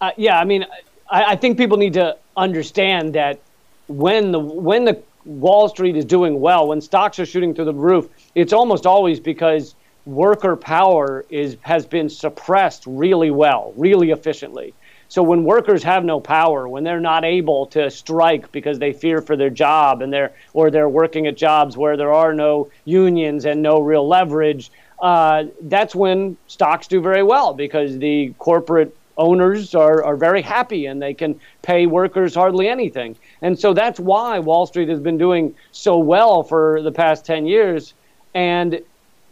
uh, 0.00 0.10
yeah. 0.16 0.38
I 0.38 0.44
mean, 0.44 0.64
I, 1.10 1.24
I 1.24 1.36
think 1.36 1.58
people 1.58 1.76
need 1.76 1.94
to 1.94 2.16
understand 2.36 3.14
that 3.14 3.40
when 3.88 4.32
the 4.32 4.38
when 4.38 4.84
the 4.84 5.02
Wall 5.24 5.68
Street 5.68 5.96
is 5.96 6.04
doing 6.04 6.40
well, 6.40 6.68
when 6.68 6.80
stocks 6.80 7.18
are 7.18 7.26
shooting 7.26 7.54
through 7.54 7.66
the 7.66 7.74
roof, 7.74 8.08
it's 8.34 8.52
almost 8.52 8.86
always 8.86 9.20
because 9.20 9.74
worker 10.08 10.56
power 10.56 11.26
is 11.28 11.58
has 11.60 11.86
been 11.86 12.08
suppressed 12.08 12.84
really 12.86 13.30
well, 13.30 13.74
really 13.76 14.10
efficiently. 14.10 14.72
So 15.10 15.22
when 15.22 15.44
workers 15.44 15.82
have 15.84 16.04
no 16.04 16.18
power, 16.18 16.66
when 16.66 16.82
they're 16.82 17.00
not 17.00 17.24
able 17.24 17.66
to 17.68 17.90
strike 17.90 18.50
because 18.50 18.78
they 18.78 18.92
fear 18.92 19.20
for 19.20 19.36
their 19.36 19.50
job 19.50 20.00
and 20.00 20.10
they're 20.12 20.32
or 20.54 20.70
they're 20.70 20.88
working 20.88 21.26
at 21.26 21.36
jobs 21.36 21.76
where 21.76 21.96
there 21.98 22.12
are 22.12 22.32
no 22.32 22.70
unions 22.86 23.44
and 23.44 23.60
no 23.60 23.80
real 23.80 24.06
leverage, 24.08 24.70
uh, 25.00 25.44
that's 25.62 25.94
when 25.94 26.38
stocks 26.46 26.86
do 26.86 27.02
very 27.02 27.22
well 27.22 27.52
because 27.52 27.98
the 27.98 28.32
corporate 28.38 28.96
owners 29.18 29.74
are, 29.74 30.02
are 30.04 30.16
very 30.16 30.40
happy 30.40 30.86
and 30.86 31.02
they 31.02 31.12
can 31.12 31.38
pay 31.60 31.86
workers 31.86 32.34
hardly 32.34 32.66
anything. 32.66 33.14
And 33.42 33.58
so 33.58 33.74
that's 33.74 34.00
why 34.00 34.38
Wall 34.38 34.64
Street 34.64 34.88
has 34.88 35.00
been 35.00 35.18
doing 35.18 35.54
so 35.72 35.98
well 35.98 36.42
for 36.42 36.80
the 36.80 36.92
past 36.92 37.26
10 37.26 37.46
years. 37.46 37.92
And 38.34 38.80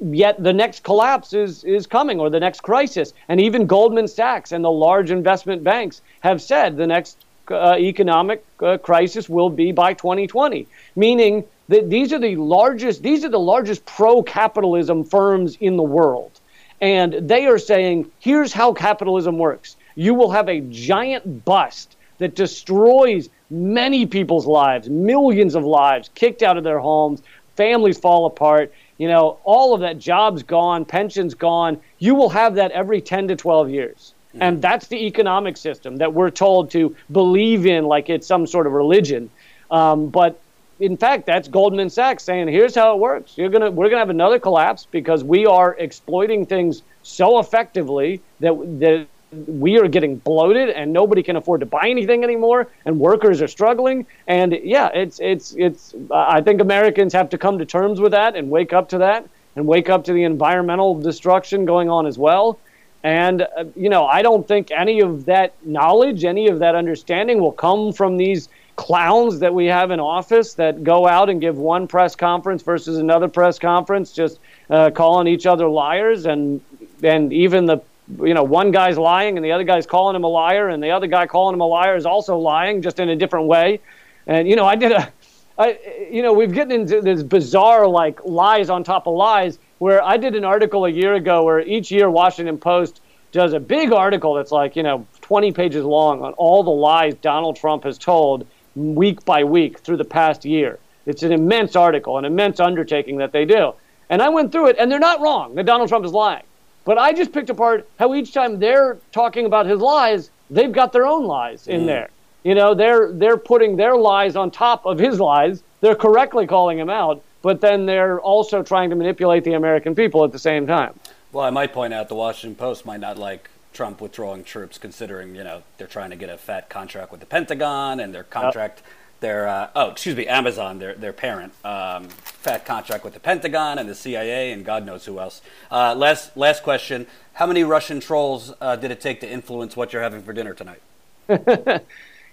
yet 0.01 0.43
the 0.43 0.53
next 0.53 0.83
collapse 0.83 1.33
is 1.33 1.65
is 1.65 1.87
coming 1.87 2.21
or 2.21 2.31
the 2.31 2.41
next 2.41 2.63
crisis. 2.63 3.13
And 3.29 3.41
even 3.41 3.67
goldman 3.67 4.09
sachs 4.09 4.53
and 4.53 4.65
the 4.65 4.71
large 4.71 5.11
investment 5.11 5.65
banks 5.65 6.03
have 6.21 6.43
said 6.43 6.77
the 6.77 6.87
next 6.87 7.25
uh, 7.51 7.77
economic 7.79 8.45
uh, 8.61 8.79
crisis 8.79 9.29
will 9.29 9.51
be 9.51 9.71
by 9.71 9.95
2020 9.95 10.67
meaning 10.97 11.45
that 11.69 11.91
these 11.91 12.13
are 12.13 12.19
the 12.19 12.37
largest 12.37 13.03
these 13.03 13.25
are 13.25 13.29
the 13.29 13.39
largest 13.39 13.85
pro 13.87 14.23
capitalism 14.23 15.05
firms 15.05 15.57
in 15.61 15.77
the 15.77 15.83
world. 15.83 16.41
And 16.81 17.15
they 17.15 17.47
are 17.47 17.59
saying 17.59 18.11
here's 18.19 18.53
how 18.53 18.73
capitalism 18.73 19.39
works. 19.39 19.77
You 19.95 20.15
will 20.15 20.31
have 20.31 20.49
a 20.49 20.61
giant 20.61 21.45
bust 21.45 21.97
that 22.19 22.35
destroys 22.35 23.29
many 23.51 24.07
people's 24.07 24.47
lives 24.47 24.89
millions 24.89 25.55
of 25.55 25.65
lives 25.65 26.11
kicked 26.15 26.43
out 26.43 26.57
of 26.57 26.65
their 26.65 26.81
homes 26.81 27.23
families 27.57 27.97
fall 27.97 28.27
apart 28.27 28.73
you 28.99 29.09
know, 29.09 29.39
all 29.45 29.75
of 29.75 29.81
that 29.81 29.99
jobs 29.99 30.43
gone, 30.43 30.85
pensions 30.85 31.35
gone. 31.35 31.81
You 31.99 32.15
will 32.15 32.31
have 32.31 32.55
that 32.55 32.71
every 32.73 33.01
10 33.01 33.29
to 33.29 33.37
12 33.37 33.71
years. 33.71 34.15
Mm-hmm. 34.31 34.43
And 34.43 34.63
that's 34.63 34.87
the 34.89 35.07
economic 35.07 35.57
system 35.57 35.97
that 35.97 36.13
we're 36.13 36.31
told 36.31 36.71
to 36.73 36.95
believe 37.11 37.67
in 37.67 37.85
like 37.85 38.09
it's 38.11 38.27
some 38.27 38.47
sort 38.47 38.67
of 38.67 38.73
religion. 38.73 39.31
Um, 39.71 40.09
but 40.09 40.41
in 40.79 40.97
fact, 40.97 41.27
that's 41.27 41.49
Goldman 41.49 41.91
Sachs 41.91 42.23
saying, 42.23 42.49
here's 42.49 42.75
how 42.75 42.95
it 42.95 42.99
works. 42.99 43.37
You're 43.37 43.49
gonna, 43.49 43.71
we're 43.71 43.87
going 43.87 43.97
to 43.97 44.01
have 44.01 44.11
another 44.11 44.39
collapse 44.39 44.87
because 44.91 45.25
we 45.25 45.47
are 45.47 45.75
exploiting 45.79 46.45
things 46.45 46.83
so 47.03 47.39
effectively 47.39 48.21
that, 48.41 48.53
that 48.81 49.07
we 49.33 49.79
are 49.79 49.89
getting 49.89 50.17
bloated 50.17 50.71
and 50.71 50.93
nobody 50.93 51.23
can 51.23 51.37
afford 51.37 51.61
to 51.61 51.67
buy 51.67 51.89
anything 51.89 52.23
anymore 52.23 52.69
and 52.85 52.99
workers 52.99 53.43
are 53.43 53.49
struggling. 53.49 54.07
And 54.27 54.53
yeah 54.63 54.89
it's 54.95 55.21
it's 55.21 55.55
it's 55.59 55.95
i 56.11 56.41
think 56.41 56.61
americans 56.61 57.13
have 57.13 57.29
to 57.31 57.39
come 57.39 57.59
to 57.59 57.67
terms 57.67 58.01
with 58.01 58.13
that 58.13 58.37
and 58.37 58.51
wake 58.51 58.73
up 58.73 58.89
to 58.91 58.99
that 58.99 59.29
and 59.57 59.67
wake 59.67 59.89
up 59.89 60.05
to 60.05 60.13
the 60.13 60.23
environmental 60.23 60.99
destruction 61.01 61.65
going 61.65 61.89
on 61.89 62.07
as 62.07 62.19
well. 62.19 62.59
And 63.03 63.43
uh, 63.43 63.65
you 63.75 63.89
know 63.89 64.07
i 64.07 64.23
don't 64.23 64.47
think 64.47 64.71
any 64.71 65.01
of 65.01 65.25
that 65.27 65.55
knowledge 65.65 66.25
any 66.25 66.49
of 66.49 66.61
that 66.61 66.75
understanding 66.75 67.41
will 67.41 67.53
come 67.53 67.93
from 67.93 68.17
these 68.17 68.49
clowns 68.77 69.39
that 69.41 69.55
we 69.55 69.67
have 69.67 69.91
in 69.91 70.01
office 70.01 70.55
that 70.55 70.85
go 70.85 71.09
out 71.09 71.31
and 71.31 71.41
give 71.41 71.57
one 71.57 71.89
press 71.89 72.15
conference 72.15 72.63
versus 72.63 72.99
another 72.99 73.27
press 73.27 73.59
conference 73.59 74.13
just 74.13 74.39
uh, 74.71 74.91
calling 74.91 75.27
each 75.27 75.47
other 75.47 75.69
liars 75.69 76.27
and 76.27 76.61
and 77.03 77.33
even 77.33 77.65
the 77.67 77.81
you 78.23 78.35
know, 78.35 78.45
one 78.45 78.71
guy's 78.71 78.99
lying 78.99 79.37
and 79.37 79.45
the 79.45 79.53
other 79.53 79.65
guy's 79.65 79.87
calling 79.87 80.17
him 80.17 80.25
a 80.25 80.29
liar, 80.29 80.69
and 80.69 80.83
the 80.83 80.91
other 80.91 81.07
guy 81.07 81.27
calling 81.27 81.55
him 81.55 81.61
a 81.61 81.67
liar 81.67 81.97
is 81.97 82.07
also 82.07 82.39
lying, 82.39 82.83
just 82.83 83.01
in 83.01 83.09
a 83.09 83.17
different 83.17 83.47
way. 83.47 83.81
And 84.27 84.49
you 84.49 84.57
know, 84.57 84.65
I 84.65 84.77
did 84.77 84.93
a, 84.93 85.13
I, 85.59 85.79
you 86.11 86.23
know, 86.23 86.33
we've 86.33 86.53
gotten 86.53 86.73
into 86.73 87.01
this 87.01 87.23
bizarre 87.23 87.87
like 87.87 88.25
lies 88.25 88.71
on 88.71 88.85
top 88.85 89.07
of 89.07 89.15
lies. 89.15 89.59
Where 89.79 90.03
I 90.03 90.17
did 90.17 90.35
an 90.35 90.45
article 90.45 90.87
a 90.87 90.91
year 90.91 91.15
ago, 91.15 91.45
where 91.45 91.61
each 91.61 91.91
year 91.91 92.09
Washington 92.11 92.57
Post 92.57 93.01
does 93.33 93.53
a 93.53 93.61
big 93.61 93.93
article 93.93 94.35
that's 94.35 94.53
like 94.53 94.77
you 94.77 94.83
know 94.83 95.07
20 95.21 95.53
pages 95.53 95.85
long 95.85 96.23
on 96.23 96.33
all 96.35 96.63
the 96.63 96.71
lies 96.71 97.15
Donald 97.17 97.57
Trump 97.57 97.85
has 97.85 97.99
told 97.99 98.47
week 98.75 99.25
by 99.25 99.45
week 99.45 99.81
through 99.81 99.97
the 99.97 100.05
past 100.05 100.45
year. 100.45 100.79
It's 101.07 101.23
an 101.23 101.33
immense 101.33 101.77
article, 101.77 102.19
an 102.19 102.25
immense 102.25 102.61
undertaking 102.61 103.19
that 103.19 103.33
they 103.33 103.45
do. 103.45 103.75
And 104.09 104.23
I 104.23 104.29
went 104.29 104.53
through 104.53 104.69
it, 104.69 104.77
and 104.79 104.91
they're 104.91 104.99
not 104.99 105.21
wrong 105.21 105.55
that 105.55 105.67
Donald 105.67 105.89
Trump 105.89 106.05
is 106.05 106.13
lying. 106.13 106.45
But 106.87 106.99
I 106.99 107.13
just 107.13 107.33
picked 107.33 107.51
apart 107.51 107.87
how 107.99 108.15
each 108.15 108.33
time 108.33 108.59
they're 108.61 108.97
talking 109.13 109.45
about 109.45 109.67
his 109.67 109.81
lies, 109.81 110.31
they've 110.49 110.73
got 110.73 110.93
their 110.93 111.05
own 111.05 111.27
lies 111.27 111.67
in 111.67 111.83
mm. 111.83 111.87
there. 111.87 112.09
You 112.45 112.55
know, 112.55 112.75
they're 112.75 113.11
they're 113.13 113.37
putting 113.37 113.77
their 113.77 113.97
lies 113.97 114.37
on 114.37 114.53
top 114.53 114.87
of 114.87 114.99
his 114.99 115.19
lies. 115.19 115.65
They're 115.81 115.97
correctly 115.97 116.47
calling 116.47 116.79
him 116.79 116.89
out, 116.89 117.23
but 117.43 117.61
then 117.61 117.87
they're 117.87 118.21
also 118.21 118.63
trying 118.63 118.89
to 118.91 118.97
manipulate 118.97 119.43
the 119.43 119.55
American 119.55 119.97
people 119.97 120.25
at 120.25 120.31
the 120.31 120.39
same 120.39 120.65
time. 120.67 120.99
Well, 121.33 121.45
I 121.45 121.51
might 121.51 121.73
point 121.73 121.93
out 121.93 122.09
the 122.09 122.15
Washington 122.15 122.55
Post 122.55 122.87
might 122.87 123.01
not 123.01 123.19
like 123.19 123.51
Trump 123.73 124.01
withdrawing 124.01 124.45
troops, 124.45 124.79
considering 124.79 125.35
you 125.35 125.43
know 125.43 125.65
they're 125.79 125.89
trying 125.89 126.11
to 126.11 126.17
get 126.17 126.31
a 126.31 126.39
fat 126.39 126.71
contract 126.71 127.11
with 127.11 127.19
the 127.19 127.27
Pentagon 127.27 127.99
and 127.99 128.15
their 128.15 128.25
contract. 128.25 128.83
Yep 128.85 128.96
their 129.21 129.49
uh, 129.49 129.71
oh 129.75 129.91
excuse 129.91 130.17
me 130.17 130.27
Amazon 130.27 130.79
their 130.79 130.95
their 130.95 131.13
parent 131.13 131.53
um, 131.65 132.09
fat 132.09 132.65
contract 132.65 133.05
with 133.05 133.15
the 133.15 133.21
Pentagon 133.21 133.79
and 133.79 133.89
the 133.89 133.95
CIA 133.95 134.53
and 134.53 134.65
God 134.65 134.85
knows 134.85 135.05
who 135.05 135.19
else. 135.19 135.43
Uh, 135.71 135.95
last 135.95 136.37
last 136.37 136.63
question: 136.63 137.07
How 137.35 137.47
many 137.47 137.65
Russian 137.65 138.01
trolls 138.01 138.53
uh, 138.61 138.77
did 138.77 138.91
it 138.91 139.01
take 139.01 139.21
to 139.21 139.31
influence 139.31 139.77
what 139.77 139.93
you're 139.93 140.03
having 140.03 140.23
for 140.23 140.33
dinner 140.33 140.55
tonight? 140.55 140.83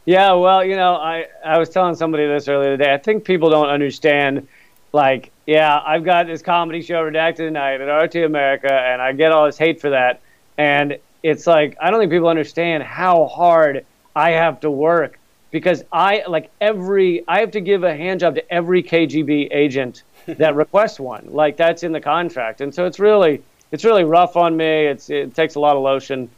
yeah, 0.06 0.34
well, 0.34 0.64
you 0.64 0.76
know, 0.76 0.96
I 0.96 1.28
I 1.44 1.58
was 1.58 1.70
telling 1.70 1.96
somebody 1.96 2.28
this 2.28 2.48
earlier 2.48 2.78
today. 2.78 2.94
I 2.94 2.98
think 2.98 3.24
people 3.24 3.50
don't 3.50 3.70
understand. 3.70 4.48
Like, 4.92 5.32
yeah, 5.48 5.82
I've 5.84 6.04
got 6.04 6.28
this 6.28 6.44
comedy 6.44 6.84
show 6.84 7.04
redacted 7.04 7.38
tonight 7.38 7.82
at 7.82 7.88
RT 7.88 8.18
America, 8.18 8.72
and 8.72 9.02
I 9.02 9.14
get 9.14 9.32
all 9.32 9.48
this 9.48 9.58
hate 9.58 9.82
for 9.82 9.90
that. 9.90 10.22
And 10.60 11.00
it's 11.24 11.48
like 11.48 11.78
I 11.82 11.90
don't 11.90 12.00
think 12.00 12.12
people 12.12 12.28
understand 12.28 12.84
how 12.84 13.26
hard 13.26 13.86
I 14.16 14.32
have 14.32 14.60
to 14.60 14.70
work 14.70 15.18
because 15.54 15.86
I 15.94 16.24
like 16.28 16.52
every 16.60 17.24
I 17.28 17.40
have 17.40 17.52
to 17.52 17.62
give 17.62 17.84
a 17.84 17.96
hand 17.96 18.20
job 18.20 18.36
to 18.36 18.54
every 18.54 18.84
KGB 18.84 19.50
agent 19.52 20.04
that 20.26 20.56
requests 20.56 21.00
one. 21.00 21.28
Like 21.30 21.56
that's 21.56 21.84
in 21.84 21.94
the 21.94 22.02
contract, 22.02 22.60
and 22.60 22.76
so 22.76 22.86
it's 22.86 23.00
really 23.00 23.42
it's 23.72 23.86
really 23.86 24.04
rough 24.04 24.36
on 24.36 24.58
me. 24.58 24.88
It's 24.88 25.10
it 25.10 25.34
takes 25.34 25.56
a 25.56 25.62
lot 25.62 25.78
of 25.78 25.84
lotion. 25.84 26.30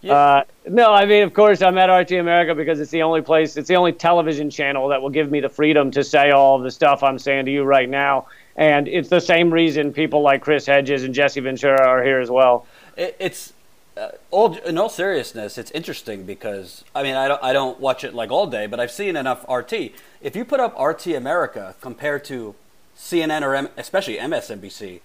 Yeah. 0.00 0.14
Uh, 0.14 0.44
no, 0.68 0.92
I 0.92 1.06
mean, 1.06 1.22
of 1.22 1.32
course, 1.32 1.62
I'm 1.62 1.78
at 1.78 1.86
RT 1.86 2.12
America 2.12 2.56
because 2.56 2.80
it's 2.80 2.90
the 2.90 3.02
only 3.02 3.22
place, 3.22 3.56
it's 3.56 3.68
the 3.68 3.76
only 3.76 3.92
television 3.92 4.50
channel 4.50 4.88
that 4.88 5.00
will 5.00 5.10
give 5.10 5.30
me 5.30 5.38
the 5.38 5.48
freedom 5.48 5.92
to 5.92 6.02
say 6.02 6.32
all 6.32 6.58
the 6.58 6.72
stuff 6.72 7.04
I'm 7.04 7.20
saying 7.20 7.44
to 7.44 7.52
you 7.52 7.62
right 7.62 7.88
now. 7.88 8.26
And 8.56 8.88
it's 8.88 9.08
the 9.08 9.20
same 9.20 9.52
reason 9.52 9.92
people 9.92 10.20
like 10.20 10.42
Chris 10.42 10.66
Hedges 10.66 11.04
and 11.04 11.14
Jesse 11.14 11.38
Ventura 11.38 11.86
are 11.86 12.02
here 12.02 12.18
as 12.18 12.32
well. 12.32 12.66
It's 12.96 13.52
uh, 13.96 14.08
all 14.30 14.56
in 14.56 14.78
all 14.78 14.88
seriousness, 14.88 15.58
it's 15.58 15.70
interesting 15.72 16.24
because 16.24 16.84
I 16.94 17.02
mean 17.02 17.14
I 17.14 17.28
don't 17.28 17.42
I 17.42 17.52
don't 17.52 17.78
watch 17.78 18.04
it 18.04 18.14
like 18.14 18.30
all 18.30 18.46
day, 18.46 18.66
but 18.66 18.80
I've 18.80 18.90
seen 18.90 19.16
enough 19.16 19.44
RT. 19.48 19.92
If 20.20 20.34
you 20.34 20.44
put 20.44 20.60
up 20.60 20.78
RT 20.78 21.08
America 21.08 21.74
compared 21.80 22.24
to 22.26 22.54
CNN 22.96 23.42
or 23.42 23.54
M- 23.54 23.68
especially 23.76 24.16
MSNBC, 24.16 25.00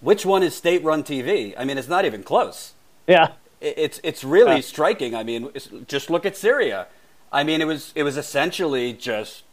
which 0.00 0.26
one 0.26 0.42
is 0.42 0.54
state-run 0.54 1.02
TV? 1.02 1.54
I 1.56 1.64
mean, 1.64 1.78
it's 1.78 1.88
not 1.88 2.04
even 2.04 2.22
close. 2.22 2.74
Yeah, 3.06 3.32
it, 3.60 3.74
it's 3.78 4.00
it's 4.04 4.22
really 4.22 4.56
yeah. 4.56 4.60
striking. 4.60 5.14
I 5.14 5.22
mean, 5.22 5.48
just 5.86 6.10
look 6.10 6.26
at 6.26 6.36
Syria. 6.36 6.86
I 7.32 7.42
mean, 7.42 7.62
it 7.62 7.66
was 7.66 7.92
it 7.94 8.02
was 8.02 8.18
essentially 8.18 8.92
just 8.92 9.44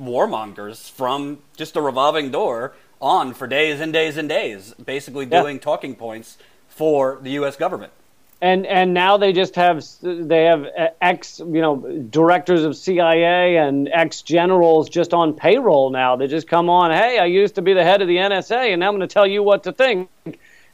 warmongers 0.00 0.90
from 0.90 1.38
just 1.56 1.76
a 1.76 1.82
revolving 1.82 2.30
door 2.30 2.72
on 3.02 3.34
for 3.34 3.46
days 3.46 3.80
and 3.80 3.92
days 3.92 4.16
and 4.16 4.28
days, 4.28 4.72
basically 4.74 5.26
doing 5.26 5.56
yeah. 5.56 5.62
talking 5.62 5.94
points 5.94 6.38
for 6.82 7.20
the 7.22 7.30
U.S. 7.38 7.54
government. 7.54 7.92
And 8.40 8.66
and 8.66 8.92
now 8.92 9.16
they 9.16 9.32
just 9.32 9.54
have 9.54 9.84
they 10.02 10.46
have 10.46 10.66
uh, 10.76 10.88
ex 11.00 11.38
you 11.38 11.60
know 11.60 11.76
directors 12.10 12.64
of 12.64 12.76
CIA 12.76 13.56
and 13.58 13.88
ex 13.92 14.20
generals 14.20 14.90
just 14.90 15.14
on 15.14 15.32
payroll 15.32 15.90
now. 15.90 16.16
They 16.16 16.26
just 16.26 16.48
come 16.48 16.68
on. 16.68 16.90
Hey, 16.90 17.20
I 17.20 17.26
used 17.26 17.54
to 17.54 17.62
be 17.62 17.72
the 17.72 17.84
head 17.84 18.02
of 18.02 18.08
the 18.08 18.16
NSA, 18.16 18.72
and 18.72 18.80
now 18.80 18.88
I'm 18.88 18.96
going 18.96 19.08
to 19.08 19.14
tell 19.14 19.28
you 19.28 19.44
what 19.44 19.62
to 19.62 19.72
think. 19.72 20.10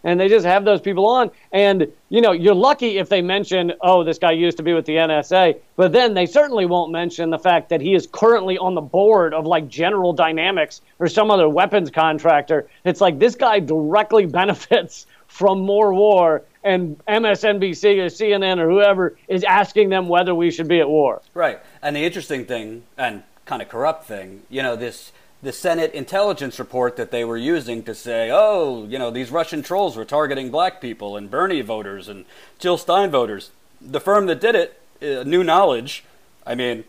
And 0.02 0.18
they 0.18 0.28
just 0.28 0.46
have 0.46 0.64
those 0.64 0.80
people 0.80 1.06
on. 1.06 1.30
And 1.52 1.92
you 2.08 2.22
know, 2.22 2.32
you're 2.32 2.54
lucky 2.54 2.96
if 2.96 3.10
they 3.10 3.20
mention, 3.20 3.74
oh, 3.82 4.02
this 4.02 4.18
guy 4.18 4.32
used 4.32 4.56
to 4.56 4.62
be 4.62 4.72
with 4.72 4.86
the 4.86 4.94
NSA. 4.94 5.60
But 5.76 5.92
then 5.92 6.14
they 6.14 6.24
certainly 6.24 6.64
won't 6.64 6.90
mention 6.90 7.28
the 7.28 7.38
fact 7.38 7.68
that 7.68 7.82
he 7.82 7.94
is 7.94 8.08
currently 8.10 8.56
on 8.56 8.74
the 8.74 8.80
board 8.80 9.34
of 9.34 9.44
like 9.44 9.68
General 9.68 10.14
Dynamics 10.14 10.80
or 11.00 11.08
some 11.08 11.30
other 11.30 11.50
weapons 11.50 11.90
contractor. 11.90 12.66
It's 12.86 13.02
like 13.02 13.18
this 13.18 13.34
guy 13.34 13.60
directly 13.60 14.24
benefits 14.40 15.04
from 15.28 15.60
more 15.60 15.94
war, 15.94 16.42
and 16.64 16.98
MSNBC 17.06 17.98
or 17.98 18.06
CNN 18.06 18.58
or 18.58 18.68
whoever 18.68 19.16
is 19.28 19.44
asking 19.44 19.90
them 19.90 20.08
whether 20.08 20.34
we 20.34 20.50
should 20.50 20.68
be 20.68 20.80
at 20.80 20.88
war. 20.88 21.22
Right. 21.32 21.60
And 21.80 21.94
the 21.94 22.04
interesting 22.04 22.44
thing, 22.44 22.82
and 22.96 23.22
kind 23.44 23.62
of 23.62 23.68
corrupt 23.68 24.04
thing, 24.04 24.42
you 24.50 24.62
know, 24.62 24.74
this 24.74 25.12
the 25.40 25.52
Senate 25.52 25.92
intelligence 25.94 26.58
report 26.58 26.96
that 26.96 27.12
they 27.12 27.24
were 27.24 27.36
using 27.36 27.84
to 27.84 27.94
say, 27.94 28.28
oh, 28.32 28.84
you 28.88 28.98
know, 28.98 29.10
these 29.10 29.30
Russian 29.30 29.62
trolls 29.62 29.96
were 29.96 30.04
targeting 30.04 30.50
black 30.50 30.80
people 30.80 31.16
and 31.16 31.30
Bernie 31.30 31.60
voters 31.60 32.08
and 32.08 32.24
Jill 32.58 32.76
Stein 32.76 33.10
voters. 33.10 33.50
The 33.80 34.00
firm 34.00 34.26
that 34.26 34.40
did 34.40 34.56
it, 34.56 34.80
uh, 35.00 35.22
New 35.22 35.44
Knowledge, 35.44 36.02
I 36.44 36.56
mean, 36.56 36.82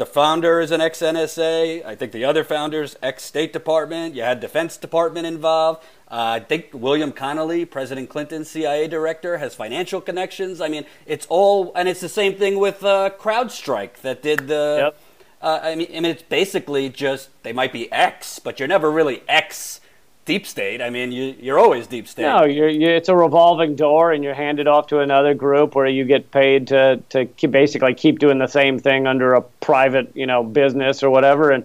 the 0.00 0.06
founder 0.06 0.60
is 0.60 0.70
an 0.70 0.80
ex 0.80 1.00
NSA. 1.00 1.84
I 1.84 1.94
think 1.94 2.12
the 2.12 2.24
other 2.24 2.42
founders, 2.42 2.96
ex 3.02 3.22
State 3.22 3.52
Department. 3.52 4.14
You 4.14 4.22
had 4.22 4.40
Defense 4.40 4.78
Department 4.78 5.26
involved. 5.26 5.84
Uh, 6.10 6.38
I 6.38 6.40
think 6.40 6.70
William 6.72 7.12
Connolly, 7.12 7.66
President 7.66 8.08
Clinton's 8.08 8.48
CIA 8.48 8.88
director, 8.88 9.36
has 9.36 9.54
financial 9.54 10.00
connections. 10.00 10.62
I 10.62 10.68
mean, 10.68 10.86
it's 11.04 11.26
all, 11.28 11.70
and 11.76 11.86
it's 11.86 12.00
the 12.00 12.08
same 12.08 12.34
thing 12.34 12.58
with 12.58 12.82
uh, 12.82 13.10
CrowdStrike 13.18 14.00
that 14.00 14.22
did 14.22 14.48
the. 14.48 14.84
Yep. 14.84 14.96
Uh, 15.42 15.60
I 15.62 15.74
mean, 15.74 15.88
I 15.90 16.00
mean, 16.00 16.06
it's 16.06 16.22
basically 16.22 16.88
just 16.88 17.28
they 17.42 17.52
might 17.52 17.72
be 17.72 17.92
X, 17.92 18.38
but 18.38 18.58
you're 18.58 18.68
never 18.68 18.90
really 18.90 19.22
X 19.28 19.79
deep 20.24 20.46
state. 20.46 20.80
I 20.80 20.90
mean, 20.90 21.12
you, 21.12 21.34
you're 21.40 21.58
always 21.58 21.86
deep 21.86 22.06
state. 22.06 22.22
No, 22.22 22.44
you're, 22.44 22.68
you're, 22.68 22.94
it's 22.94 23.08
a 23.08 23.16
revolving 23.16 23.76
door, 23.76 24.12
and 24.12 24.22
you're 24.22 24.34
handed 24.34 24.66
off 24.66 24.86
to 24.88 25.00
another 25.00 25.34
group 25.34 25.74
where 25.74 25.86
you 25.86 26.04
get 26.04 26.30
paid 26.30 26.68
to 26.68 27.02
to 27.10 27.26
keep, 27.26 27.50
basically 27.50 27.94
keep 27.94 28.18
doing 28.18 28.38
the 28.38 28.46
same 28.46 28.78
thing 28.78 29.06
under 29.06 29.34
a 29.34 29.42
private, 29.42 30.14
you 30.14 30.26
know, 30.26 30.42
business 30.42 31.02
or 31.02 31.10
whatever. 31.10 31.50
And 31.50 31.64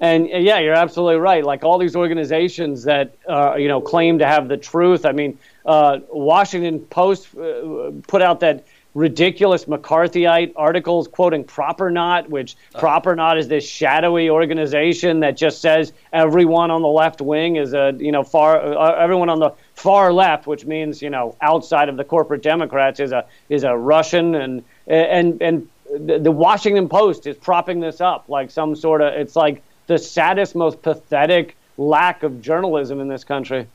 and 0.00 0.28
yeah, 0.28 0.58
you're 0.58 0.74
absolutely 0.74 1.20
right. 1.20 1.44
Like 1.44 1.64
all 1.64 1.78
these 1.78 1.96
organizations 1.96 2.84
that 2.84 3.16
uh, 3.28 3.54
you 3.56 3.68
know 3.68 3.80
claim 3.80 4.18
to 4.18 4.26
have 4.26 4.48
the 4.48 4.56
truth. 4.56 5.06
I 5.06 5.12
mean, 5.12 5.38
uh, 5.64 6.00
Washington 6.10 6.80
Post 6.80 7.36
uh, 7.36 7.90
put 8.06 8.22
out 8.22 8.40
that 8.40 8.66
ridiculous 8.94 9.64
McCarthyite 9.64 10.52
articles 10.56 11.08
quoting 11.08 11.44
PropOrNot, 11.44 12.28
which 12.28 12.56
uh. 12.74 12.80
PropOrNot 12.80 13.38
is 13.38 13.48
this 13.48 13.68
shadowy 13.68 14.30
organization 14.30 15.20
that 15.20 15.36
just 15.36 15.60
says 15.60 15.92
everyone 16.12 16.70
on 16.70 16.82
the 16.82 16.88
left 16.88 17.20
wing 17.20 17.56
is 17.56 17.74
a 17.74 17.94
you 17.98 18.12
know 18.12 18.22
far 18.22 18.60
uh, 18.60 18.94
everyone 18.94 19.28
on 19.28 19.40
the 19.40 19.50
far 19.74 20.12
left, 20.12 20.46
which 20.46 20.64
means 20.64 21.02
you 21.02 21.10
know 21.10 21.36
outside 21.40 21.88
of 21.88 21.96
the 21.96 22.04
corporate 22.04 22.42
Democrats 22.42 23.00
is 23.00 23.12
a 23.12 23.26
is 23.48 23.64
a 23.64 23.76
Russian 23.76 24.34
and 24.34 24.64
and 24.86 25.42
and 25.42 25.68
the 25.86 26.32
Washington 26.32 26.88
Post 26.88 27.26
is 27.26 27.36
propping 27.36 27.80
this 27.80 28.00
up 28.00 28.28
like 28.28 28.50
some 28.50 28.74
sort 28.74 29.00
of 29.00 29.12
it's 29.14 29.36
like 29.36 29.62
the 29.86 29.98
saddest, 29.98 30.54
most 30.54 30.82
pathetic 30.82 31.56
lack 31.76 32.22
of 32.22 32.40
journalism 32.40 33.00
in 33.00 33.08
this 33.08 33.24
country. 33.24 33.66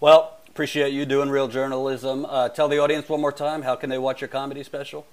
Well, 0.00 0.36
appreciate 0.54 0.92
you 0.92 1.04
doing 1.04 1.28
real 1.30 1.48
journalism. 1.48 2.24
Uh, 2.24 2.48
tell 2.48 2.68
the 2.68 2.78
audience 2.78 3.08
one 3.08 3.20
more 3.20 3.32
time 3.32 3.62
how 3.62 3.74
can 3.74 3.90
they 3.90 3.98
watch 3.98 4.20
your 4.20 4.28
comedy 4.28 4.62
special? 4.62 5.04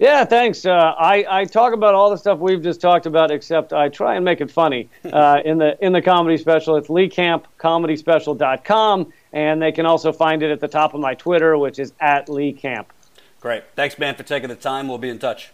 Yeah, 0.00 0.24
thanks. 0.24 0.66
Uh, 0.66 0.72
I, 0.72 1.24
I 1.28 1.44
talk 1.44 1.72
about 1.72 1.94
all 1.94 2.10
the 2.10 2.16
stuff 2.16 2.40
we've 2.40 2.60
just 2.60 2.80
talked 2.80 3.06
about, 3.06 3.30
except 3.30 3.72
I 3.72 3.88
try 3.88 4.16
and 4.16 4.24
make 4.24 4.40
it 4.40 4.50
funny 4.50 4.88
uh, 5.04 5.42
in 5.44 5.58
the 5.58 5.78
in 5.84 5.92
the 5.92 6.02
comedy 6.02 6.38
special. 6.38 6.74
It's 6.74 6.88
leecampcomedyspecial.com, 6.88 9.12
and 9.32 9.62
they 9.62 9.70
can 9.70 9.86
also 9.86 10.12
find 10.12 10.42
it 10.42 10.50
at 10.50 10.58
the 10.58 10.66
top 10.66 10.92
of 10.92 11.00
my 11.00 11.14
Twitter, 11.14 11.56
which 11.56 11.78
is 11.78 11.92
at 12.00 12.28
Lee 12.28 12.52
Camp. 12.52 12.92
Great. 13.40 13.62
Thanks, 13.76 13.96
man, 13.96 14.16
for 14.16 14.24
taking 14.24 14.48
the 14.48 14.56
time. 14.56 14.88
We'll 14.88 14.98
be 14.98 15.08
in 15.08 15.20
touch. 15.20 15.52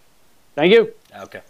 Thank 0.55 0.73
you. 0.73 0.95
Okay. 1.15 1.43